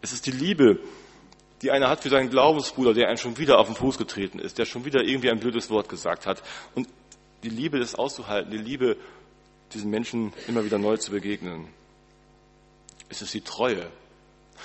Es 0.01 0.13
ist 0.13 0.25
die 0.25 0.31
Liebe, 0.31 0.79
die 1.61 1.71
einer 1.71 1.89
hat 1.89 2.01
für 2.01 2.09
seinen 2.09 2.29
Glaubensbruder, 2.29 2.93
der 2.93 3.07
einen 3.07 3.17
schon 3.17 3.37
wieder 3.37 3.59
auf 3.59 3.67
den 3.67 3.75
Fuß 3.75 3.97
getreten 3.97 4.39
ist, 4.39 4.57
der 4.57 4.65
schon 4.65 4.85
wieder 4.85 5.01
irgendwie 5.03 5.29
ein 5.29 5.39
blödes 5.39 5.69
Wort 5.69 5.89
gesagt 5.89 6.25
hat. 6.25 6.41
Und 6.75 6.87
die 7.43 7.49
Liebe, 7.49 7.79
das 7.79 7.95
auszuhalten, 7.95 8.51
die 8.51 8.57
Liebe, 8.57 8.97
diesen 9.73 9.89
Menschen 9.89 10.33
immer 10.47 10.63
wieder 10.65 10.77
neu 10.77 10.97
zu 10.97 11.11
begegnen. 11.11 11.67
Es 13.09 13.21
ist 13.21 13.33
die 13.33 13.41
Treue. 13.41 13.89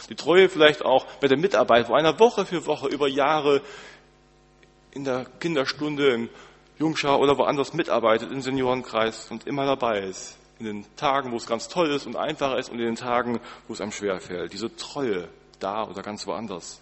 Die 0.08 0.14
Treue 0.14 0.48
vielleicht 0.48 0.84
auch 0.84 1.06
bei 1.20 1.28
der 1.28 1.38
Mitarbeit, 1.38 1.88
wo 1.88 1.94
einer 1.94 2.18
Woche 2.18 2.46
für 2.46 2.66
Woche 2.66 2.88
über 2.88 3.08
Jahre 3.08 3.62
in 4.92 5.04
der 5.04 5.26
Kinderstunde, 5.40 6.08
im 6.08 6.28
Jungschar 6.78 7.18
oder 7.18 7.36
woanders 7.38 7.72
mitarbeitet, 7.74 8.30
im 8.30 8.40
Seniorenkreis 8.40 9.30
und 9.30 9.46
immer 9.46 9.66
dabei 9.66 10.00
ist. 10.00 10.36
In 10.58 10.66
den 10.66 10.96
Tagen, 10.96 11.32
wo 11.32 11.36
es 11.36 11.46
ganz 11.46 11.68
toll 11.68 11.90
ist 11.90 12.06
und 12.06 12.16
einfach 12.16 12.56
ist 12.56 12.70
und 12.70 12.78
in 12.78 12.86
den 12.86 12.96
Tagen, 12.96 13.40
wo 13.68 13.74
es 13.74 13.80
einem 13.80 13.92
schwerfällt. 13.92 14.52
Diese 14.52 14.74
Treue 14.76 15.28
da 15.58 15.84
oder 15.84 16.02
ganz 16.02 16.26
woanders. 16.26 16.80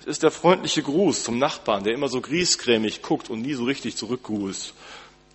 Es 0.00 0.06
ist 0.06 0.22
der 0.22 0.30
freundliche 0.30 0.82
Gruß 0.82 1.24
zum 1.24 1.38
Nachbarn, 1.38 1.84
der 1.84 1.92
immer 1.92 2.08
so 2.08 2.20
griesgrämig 2.20 3.02
guckt 3.02 3.30
und 3.30 3.42
nie 3.42 3.54
so 3.54 3.64
richtig 3.64 3.96
zurückgrüßt, 3.96 4.74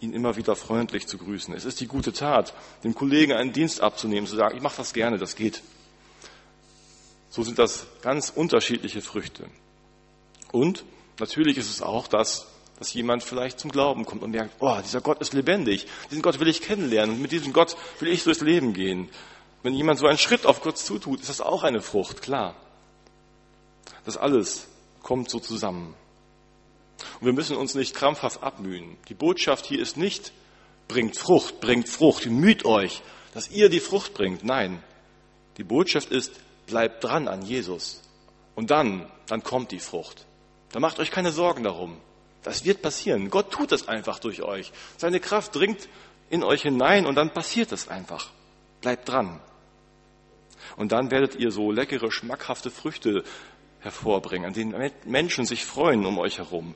ihn 0.04 0.14
immer 0.14 0.36
wieder 0.36 0.56
freundlich 0.56 1.08
zu 1.08 1.18
grüßen. 1.18 1.54
Es 1.54 1.66
ist 1.66 1.80
die 1.80 1.88
gute 1.88 2.14
Tat, 2.14 2.54
dem 2.84 2.94
Kollegen 2.94 3.34
einen 3.34 3.54
Dienst 3.54 3.82
abzunehmen, 3.82 4.28
zu 4.28 4.36
sagen, 4.36 4.56
ich 4.56 4.62
mache 4.62 4.78
das 4.78 4.94
gerne, 4.94 5.18
das 5.18 5.36
geht. 5.36 5.64
So 7.30 7.42
sind 7.42 7.58
das 7.58 7.88
ganz 8.02 8.30
unterschiedliche 8.30 9.02
Früchte. 9.02 9.48
Und 10.52 10.84
natürlich 11.20 11.58
ist 11.58 11.70
es 11.70 11.82
auch 11.82 12.08
das, 12.08 12.48
dass 12.78 12.94
jemand 12.94 13.24
vielleicht 13.24 13.60
zum 13.60 13.72
Glauben 13.72 14.06
kommt 14.06 14.24
und 14.24 14.32
merkt, 14.32 14.56
oh, 14.60 14.78
dieser 14.84 15.02
Gott 15.02 15.22
ist 15.22 15.34
lebendig, 15.34 15.88
diesen 16.12 16.22
Gott 16.22 16.40
will 16.40 16.48
ich 16.48 16.62
kennenlernen 16.62 17.16
und 17.16 17.22
mit 17.22 17.32
diesem 17.32 17.54
Gott 17.54 17.78
will 18.00 18.10
ich 18.10 18.24
durchs 18.24 18.42
Leben 18.42 18.74
gehen. 18.74 19.10
Wenn 19.64 19.74
jemand 19.74 20.00
so 20.00 20.08
einen 20.08 20.18
Schritt 20.18 20.46
auf 20.46 20.62
Gott 20.62 20.78
zutut, 20.78 21.22
ist 21.22 21.30
das 21.30 21.40
auch 21.40 21.64
eine 21.64 21.82
Frucht, 21.82 22.22
klar. 22.22 22.56
Das 24.06 24.18
alles 24.18 24.68
kommt 25.02 25.30
so 25.30 25.40
zusammen. 25.40 25.96
Und 27.20 27.26
wir 27.26 27.34
müssen 27.34 27.58
uns 27.58 27.76
nicht 27.76 27.96
krampfhaft 27.96 28.44
abmühen. 28.44 28.98
Die 29.10 29.14
Botschaft 29.14 29.66
hier 29.66 29.80
ist 29.80 29.98
nicht, 29.98 30.32
bringt 30.88 31.18
Frucht, 31.18 31.60
bringt 31.60 31.90
Frucht, 31.90 32.26
müht 32.26 32.66
euch, 32.66 33.02
dass 33.34 33.50
ihr 33.50 33.70
die 33.70 33.80
Frucht 33.80 34.14
bringt. 34.14 34.44
Nein, 34.44 34.84
die 35.58 35.64
Botschaft 35.64 36.12
ist, 36.12 36.34
bleibt 36.68 37.04
dran 37.04 37.28
an 37.28 37.42
Jesus. 37.42 38.02
Und 38.56 38.72
dann, 38.72 39.12
dann 39.28 39.44
kommt 39.44 39.72
die 39.72 39.80
Frucht. 39.80 40.26
Da 40.72 40.80
macht 40.80 41.00
euch 41.00 41.12
keine 41.12 41.32
Sorgen 41.32 41.64
darum. 41.64 41.98
Das 42.44 42.66
wird 42.66 42.82
passieren. 42.82 43.30
Gott 43.30 43.52
tut 43.52 43.72
es 43.72 43.88
einfach 43.88 44.20
durch 44.20 44.42
euch. 44.42 44.72
Seine 44.98 45.20
Kraft 45.20 45.56
dringt 45.56 45.88
in 46.30 46.44
euch 46.44 46.64
hinein 46.64 47.06
und 47.06 47.16
dann 47.16 47.32
passiert 47.32 47.72
es 47.72 47.88
einfach. 47.88 48.32
Bleibt 48.82 49.08
dran. 49.08 49.40
Und 50.76 50.92
dann 50.92 51.12
werdet 51.12 51.36
ihr 51.36 51.52
so 51.52 51.72
leckere, 51.72 52.12
schmackhafte 52.12 52.70
Früchte 52.70 53.24
hervorbringen, 53.84 54.48
an 54.48 54.54
denen 54.54 54.92
Menschen 55.06 55.46
sich 55.46 55.66
freuen 55.66 56.06
um 56.06 56.18
euch 56.18 56.40
herum. 56.40 56.76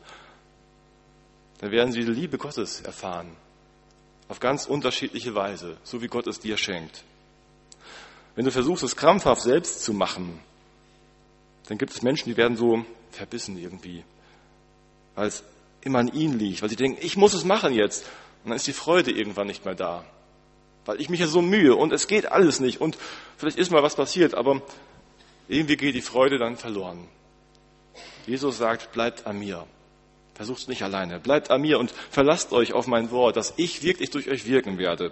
Dann 1.60 1.72
werden 1.72 1.92
sie 1.92 2.02
die 2.02 2.12
Liebe 2.12 2.38
Gottes 2.38 2.82
erfahren. 2.82 3.36
Auf 4.30 4.40
ganz 4.40 4.66
unterschiedliche 4.66 5.34
Weise, 5.34 5.78
so 5.84 6.02
wie 6.02 6.08
Gott 6.08 6.28
es 6.28 6.40
dir 6.40 6.58
schenkt. 6.58 7.04
Wenn 8.36 8.46
du 8.46 8.52
versuchst, 8.52 8.84
es 8.84 8.96
krampfhaft 8.96 9.42
selbst 9.42 9.84
zu 9.84 9.94
machen, 9.94 10.40
dann 11.68 11.78
gibt 11.78 11.94
es 11.94 12.02
Menschen, 12.02 12.30
die 12.30 12.38
werden 12.38 12.58
so 12.58 12.86
verbissen 13.12 13.58
irgendwie, 13.58 14.04
weil 15.16 15.28
es 15.28 15.44
immer 15.82 16.00
an 16.00 16.10
ihnen 16.10 16.38
liegt, 16.38 16.62
weil 16.62 16.70
sie 16.70 16.76
denken, 16.76 17.00
ich 17.02 17.18
muss 17.18 17.34
es 17.34 17.46
machen 17.46 17.74
jetzt. 17.74 18.06
Und 18.44 18.50
dann 18.50 18.58
ist 18.58 18.68
die 18.68 18.74
Freude 18.74 19.12
irgendwann 19.12 19.48
nicht 19.48 19.66
mehr 19.66 19.76
da, 19.76 20.06
weil 20.86 21.02
ich 21.02 21.10
mich 21.10 21.20
ja 21.20 21.28
so 21.28 21.42
mühe 21.42 21.76
und 21.76 21.92
es 21.92 22.08
geht 22.08 22.32
alles 22.32 22.60
nicht 22.60 22.80
und 22.80 22.98
vielleicht 23.38 23.58
ist 23.58 23.72
mal 23.72 23.84
was 23.84 23.96
passiert, 23.96 24.36
aber 24.36 24.62
irgendwie 25.48 25.78
geht 25.78 25.96
die 25.96 26.02
Freude 26.02 26.38
dann 26.38 26.58
verloren. 26.58 27.08
Jesus 28.26 28.58
sagt, 28.58 28.92
bleibt 28.92 29.26
an 29.26 29.40
mir. 29.40 29.66
Versucht 30.36 30.60
es 30.60 30.68
nicht 30.68 30.84
alleine. 30.84 31.20
Bleibt 31.20 31.50
an 31.50 31.62
mir 31.62 31.80
und 31.80 31.92
verlasst 32.12 32.52
euch 32.52 32.74
auf 32.74 32.86
mein 32.88 33.10
Wort, 33.10 33.38
dass 33.38 33.54
ich 33.58 33.82
wirklich 33.84 34.12
durch 34.12 34.30
euch 34.30 34.46
wirken 34.46 34.78
werde. 34.78 35.12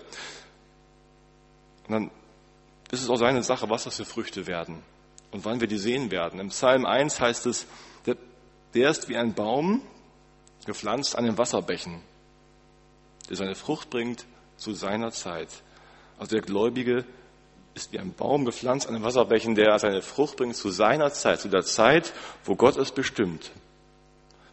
Und 1.88 1.94
dann 1.94 2.12
ist 2.92 3.02
es 3.02 3.10
auch 3.10 3.18
seine 3.18 3.42
Sache, 3.44 3.70
was 3.70 3.86
das 3.86 3.96
für 3.96 4.06
Früchte 4.06 4.46
werden 4.48 4.84
und 5.32 5.46
wann 5.46 5.60
wir 5.60 5.68
die 5.68 5.78
sehen 5.78 6.12
werden. 6.12 6.40
Im 6.40 6.50
Psalm 6.50 6.86
1 6.86 7.20
heißt 7.20 7.46
es, 7.48 7.66
der, 8.06 8.18
der 8.74 8.90
ist 8.90 9.10
wie 9.10 9.18
ein 9.18 9.34
Baum, 9.34 9.82
gepflanzt 10.66 11.18
an 11.18 11.26
den 11.26 11.38
Wasserbächen, 11.38 12.02
der 13.30 13.36
seine 13.36 13.56
Frucht 13.56 13.90
bringt 13.90 14.26
zu 14.58 14.74
seiner 14.74 15.12
Zeit. 15.12 15.50
Also 16.18 16.36
der 16.36 16.42
Gläubige 16.42 17.06
ist 17.76 17.92
wie 17.92 18.00
ein 18.00 18.14
Baum 18.14 18.46
gepflanzt 18.46 18.88
an 18.88 18.94
den 18.94 19.04
Wasserbächen, 19.04 19.54
der 19.54 19.78
seine 19.78 20.02
Frucht 20.02 20.38
bringt 20.38 20.56
zu 20.56 20.72
seiner 20.72 21.12
Zeit, 21.12 21.42
zu 21.42 21.50
der 21.50 21.64
Zeit, 21.64 22.14
wo 22.46 22.56
Gott 22.56 22.78
es 22.78 22.92
bestimmt. 22.92 23.52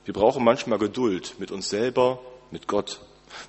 Wir 0.05 0.13
brauchen 0.13 0.45
manchmal 0.45 0.79
Geduld 0.79 1.37
mit 1.39 1.53
uns 1.53 1.69
selber, 1.69 2.19
mit 2.51 2.67
Gott, 2.67 3.01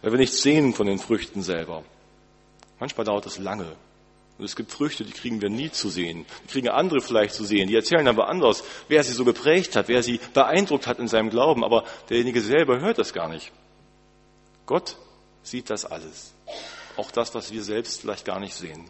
weil 0.02 0.12
wir 0.12 0.20
nichts 0.20 0.44
sehen 0.44 0.74
von 0.74 0.86
den 0.86 1.00
Früchten 1.00 1.42
selber. 1.42 1.84
Manchmal 2.80 3.06
dauert 3.06 3.26
es 3.26 3.40
lange. 3.40 3.76
Und 4.38 4.46
es 4.46 4.56
gibt 4.56 4.72
Früchte, 4.72 5.04
die 5.04 5.12
kriegen 5.12 5.42
wir 5.42 5.50
nie 5.50 5.72
zu 5.72 5.90
sehen. 5.90 6.26
Die 6.44 6.48
kriegen 6.52 6.70
andere 6.70 7.02
vielleicht 7.02 7.34
zu 7.34 7.44
sehen. 7.44 7.68
Die 7.68 7.76
erzählen 7.76 8.08
aber 8.08 8.30
anders, 8.30 8.64
wer 8.88 9.04
sie 9.04 9.14
so 9.14 9.26
geprägt 9.26 9.76
hat, 9.76 9.88
wer 9.88 10.02
sie 10.02 10.20
beeindruckt 10.34 10.88
hat 10.88 11.00
in 11.00 11.08
seinem 11.08 11.30
Glauben. 11.30 11.64
Aber 11.64 11.84
derjenige 12.10 12.42
selber 12.42 12.80
hört 12.80 12.98
das 12.98 13.14
gar 13.14 13.30
nicht. 13.30 13.52
Gott 14.66 14.98
sieht 15.44 15.70
das 15.70 15.86
alles. 15.86 16.34
Auch 16.98 17.12
das, 17.12 17.34
was 17.36 17.52
wir 17.52 17.64
selbst 17.64 18.02
vielleicht 18.02 18.26
gar 18.26 18.40
nicht 18.40 18.56
sehen. 18.56 18.90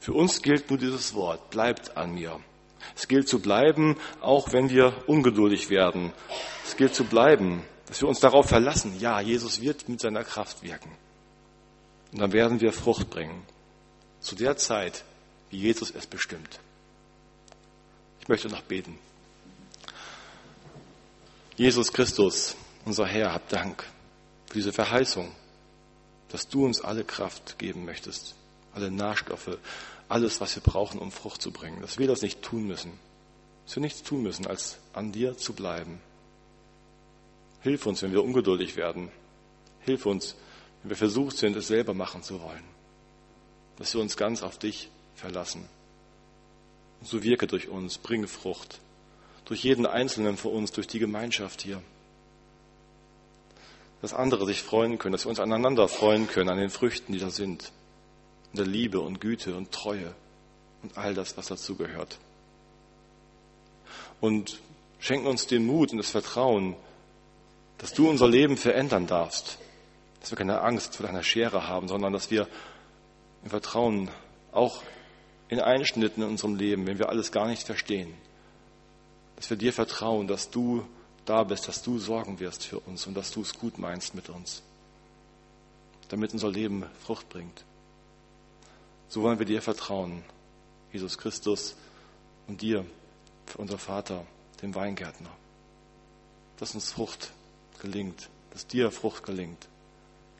Für 0.00 0.12
uns 0.12 0.42
gilt 0.42 0.70
nur 0.70 0.78
dieses 0.78 1.14
Wort, 1.14 1.50
bleibt 1.50 1.96
an 1.96 2.14
mir. 2.14 2.40
Es 2.94 3.08
gilt 3.08 3.28
zu 3.28 3.40
bleiben, 3.40 3.96
auch 4.20 4.52
wenn 4.52 4.70
wir 4.70 5.04
ungeduldig 5.06 5.70
werden. 5.70 6.12
Es 6.64 6.76
gilt 6.76 6.94
zu 6.94 7.04
bleiben, 7.04 7.62
dass 7.86 8.00
wir 8.00 8.08
uns 8.08 8.20
darauf 8.20 8.48
verlassen, 8.48 8.98
ja, 8.98 9.20
Jesus 9.20 9.60
wird 9.60 9.88
mit 9.88 10.00
seiner 10.00 10.24
Kraft 10.24 10.62
wirken. 10.62 10.90
Und 12.12 12.20
dann 12.20 12.32
werden 12.32 12.60
wir 12.60 12.72
Frucht 12.72 13.10
bringen. 13.10 13.42
Zu 14.20 14.34
der 14.34 14.56
Zeit, 14.56 15.04
wie 15.50 15.58
Jesus 15.58 15.90
es 15.90 16.06
bestimmt. 16.06 16.60
Ich 18.20 18.28
möchte 18.28 18.48
noch 18.48 18.62
beten. 18.62 18.98
Jesus 21.56 21.92
Christus, 21.92 22.56
unser 22.84 23.06
Herr, 23.06 23.32
hab 23.32 23.48
Dank 23.48 23.84
für 24.46 24.54
diese 24.54 24.72
Verheißung, 24.72 25.30
dass 26.28 26.48
du 26.48 26.64
uns 26.64 26.80
alle 26.80 27.04
Kraft 27.04 27.58
geben 27.58 27.84
möchtest 27.84 28.34
alle 28.76 28.90
Nährstoffe, 28.90 29.58
alles, 30.08 30.40
was 30.40 30.54
wir 30.54 30.62
brauchen, 30.62 31.00
um 31.00 31.10
Frucht 31.10 31.42
zu 31.42 31.50
bringen. 31.50 31.80
Dass 31.80 31.98
wir 31.98 32.06
das 32.06 32.22
nicht 32.22 32.42
tun 32.42 32.66
müssen. 32.66 32.92
Dass 33.64 33.76
wir 33.76 33.80
nichts 33.80 34.02
tun 34.02 34.22
müssen, 34.22 34.46
als 34.46 34.78
an 34.92 35.10
dir 35.10 35.36
zu 35.36 35.54
bleiben. 35.54 36.00
Hilf 37.62 37.86
uns, 37.86 38.02
wenn 38.02 38.12
wir 38.12 38.22
ungeduldig 38.22 38.76
werden. 38.76 39.10
Hilf 39.80 40.06
uns, 40.06 40.36
wenn 40.82 40.90
wir 40.90 40.96
versucht 40.96 41.36
sind, 41.36 41.56
es 41.56 41.66
selber 41.66 41.94
machen 41.94 42.22
zu 42.22 42.40
wollen. 42.40 42.62
Dass 43.78 43.92
wir 43.94 44.00
uns 44.00 44.16
ganz 44.16 44.42
auf 44.42 44.58
dich 44.58 44.90
verlassen. 45.16 45.68
Und 47.00 47.08
so 47.08 47.22
wirke 47.22 47.46
durch 47.46 47.68
uns, 47.68 47.98
bringe 47.98 48.28
Frucht. 48.28 48.80
Durch 49.46 49.64
jeden 49.64 49.86
Einzelnen 49.86 50.36
von 50.36 50.52
uns, 50.52 50.70
durch 50.70 50.86
die 50.86 50.98
Gemeinschaft 50.98 51.62
hier. 51.62 51.82
Dass 54.02 54.12
andere 54.12 54.46
sich 54.46 54.62
freuen 54.62 54.98
können, 54.98 55.12
dass 55.12 55.24
wir 55.24 55.30
uns 55.30 55.40
aneinander 55.40 55.88
freuen 55.88 56.28
können 56.28 56.50
an 56.50 56.58
den 56.58 56.70
Früchten, 56.70 57.12
die 57.12 57.18
da 57.18 57.30
sind 57.30 57.72
der 58.56 58.66
Liebe 58.66 59.00
und 59.00 59.20
Güte 59.20 59.54
und 59.56 59.72
Treue 59.72 60.14
und 60.82 60.96
all 60.96 61.14
das, 61.14 61.36
was 61.36 61.46
dazu 61.46 61.76
gehört. 61.76 62.18
Und 64.20 64.60
schenken 64.98 65.26
uns 65.26 65.46
den 65.46 65.66
Mut 65.66 65.92
und 65.92 65.98
das 65.98 66.10
Vertrauen, 66.10 66.74
dass 67.78 67.92
du 67.92 68.08
unser 68.08 68.28
Leben 68.28 68.56
verändern 68.56 69.06
darfst. 69.06 69.58
Dass 70.20 70.30
wir 70.30 70.38
keine 70.38 70.60
Angst 70.62 70.96
vor 70.96 71.06
deiner 71.06 71.22
Schere 71.22 71.68
haben, 71.68 71.88
sondern 71.88 72.12
dass 72.12 72.30
wir 72.30 72.48
im 73.44 73.50
Vertrauen 73.50 74.10
auch 74.52 74.82
in 75.48 75.60
Einschnitten 75.60 76.22
in 76.22 76.28
unserem 76.28 76.56
Leben, 76.56 76.86
wenn 76.86 76.98
wir 76.98 77.08
alles 77.08 77.30
gar 77.30 77.46
nicht 77.46 77.62
verstehen, 77.62 78.12
dass 79.36 79.50
wir 79.50 79.56
dir 79.56 79.72
vertrauen, 79.72 80.26
dass 80.26 80.50
du 80.50 80.84
da 81.24 81.44
bist, 81.44 81.68
dass 81.68 81.82
du 81.82 81.98
sorgen 81.98 82.40
wirst 82.40 82.64
für 82.64 82.80
uns 82.80 83.06
und 83.06 83.14
dass 83.14 83.30
du 83.30 83.42
es 83.42 83.54
gut 83.54 83.78
meinst 83.78 84.14
mit 84.14 84.28
uns, 84.28 84.62
damit 86.08 86.32
unser 86.32 86.50
Leben 86.50 86.86
Frucht 87.04 87.28
bringt. 87.28 87.64
So 89.08 89.22
wollen 89.22 89.38
wir 89.38 89.46
dir 89.46 89.62
vertrauen, 89.62 90.24
Jesus 90.92 91.18
Christus 91.18 91.76
und 92.48 92.62
dir, 92.62 92.84
unser 93.56 93.78
Vater, 93.78 94.24
dem 94.62 94.74
Weingärtner. 94.74 95.30
Dass 96.58 96.74
uns 96.74 96.90
Frucht 96.90 97.32
gelingt, 97.80 98.28
dass 98.50 98.66
dir 98.66 98.90
Frucht 98.90 99.22
gelingt. 99.24 99.68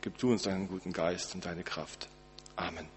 Gib 0.00 0.18
du 0.18 0.32
uns 0.32 0.42
deinen 0.42 0.68
guten 0.68 0.92
Geist 0.92 1.34
und 1.34 1.44
deine 1.44 1.62
Kraft. 1.62 2.08
Amen. 2.56 2.95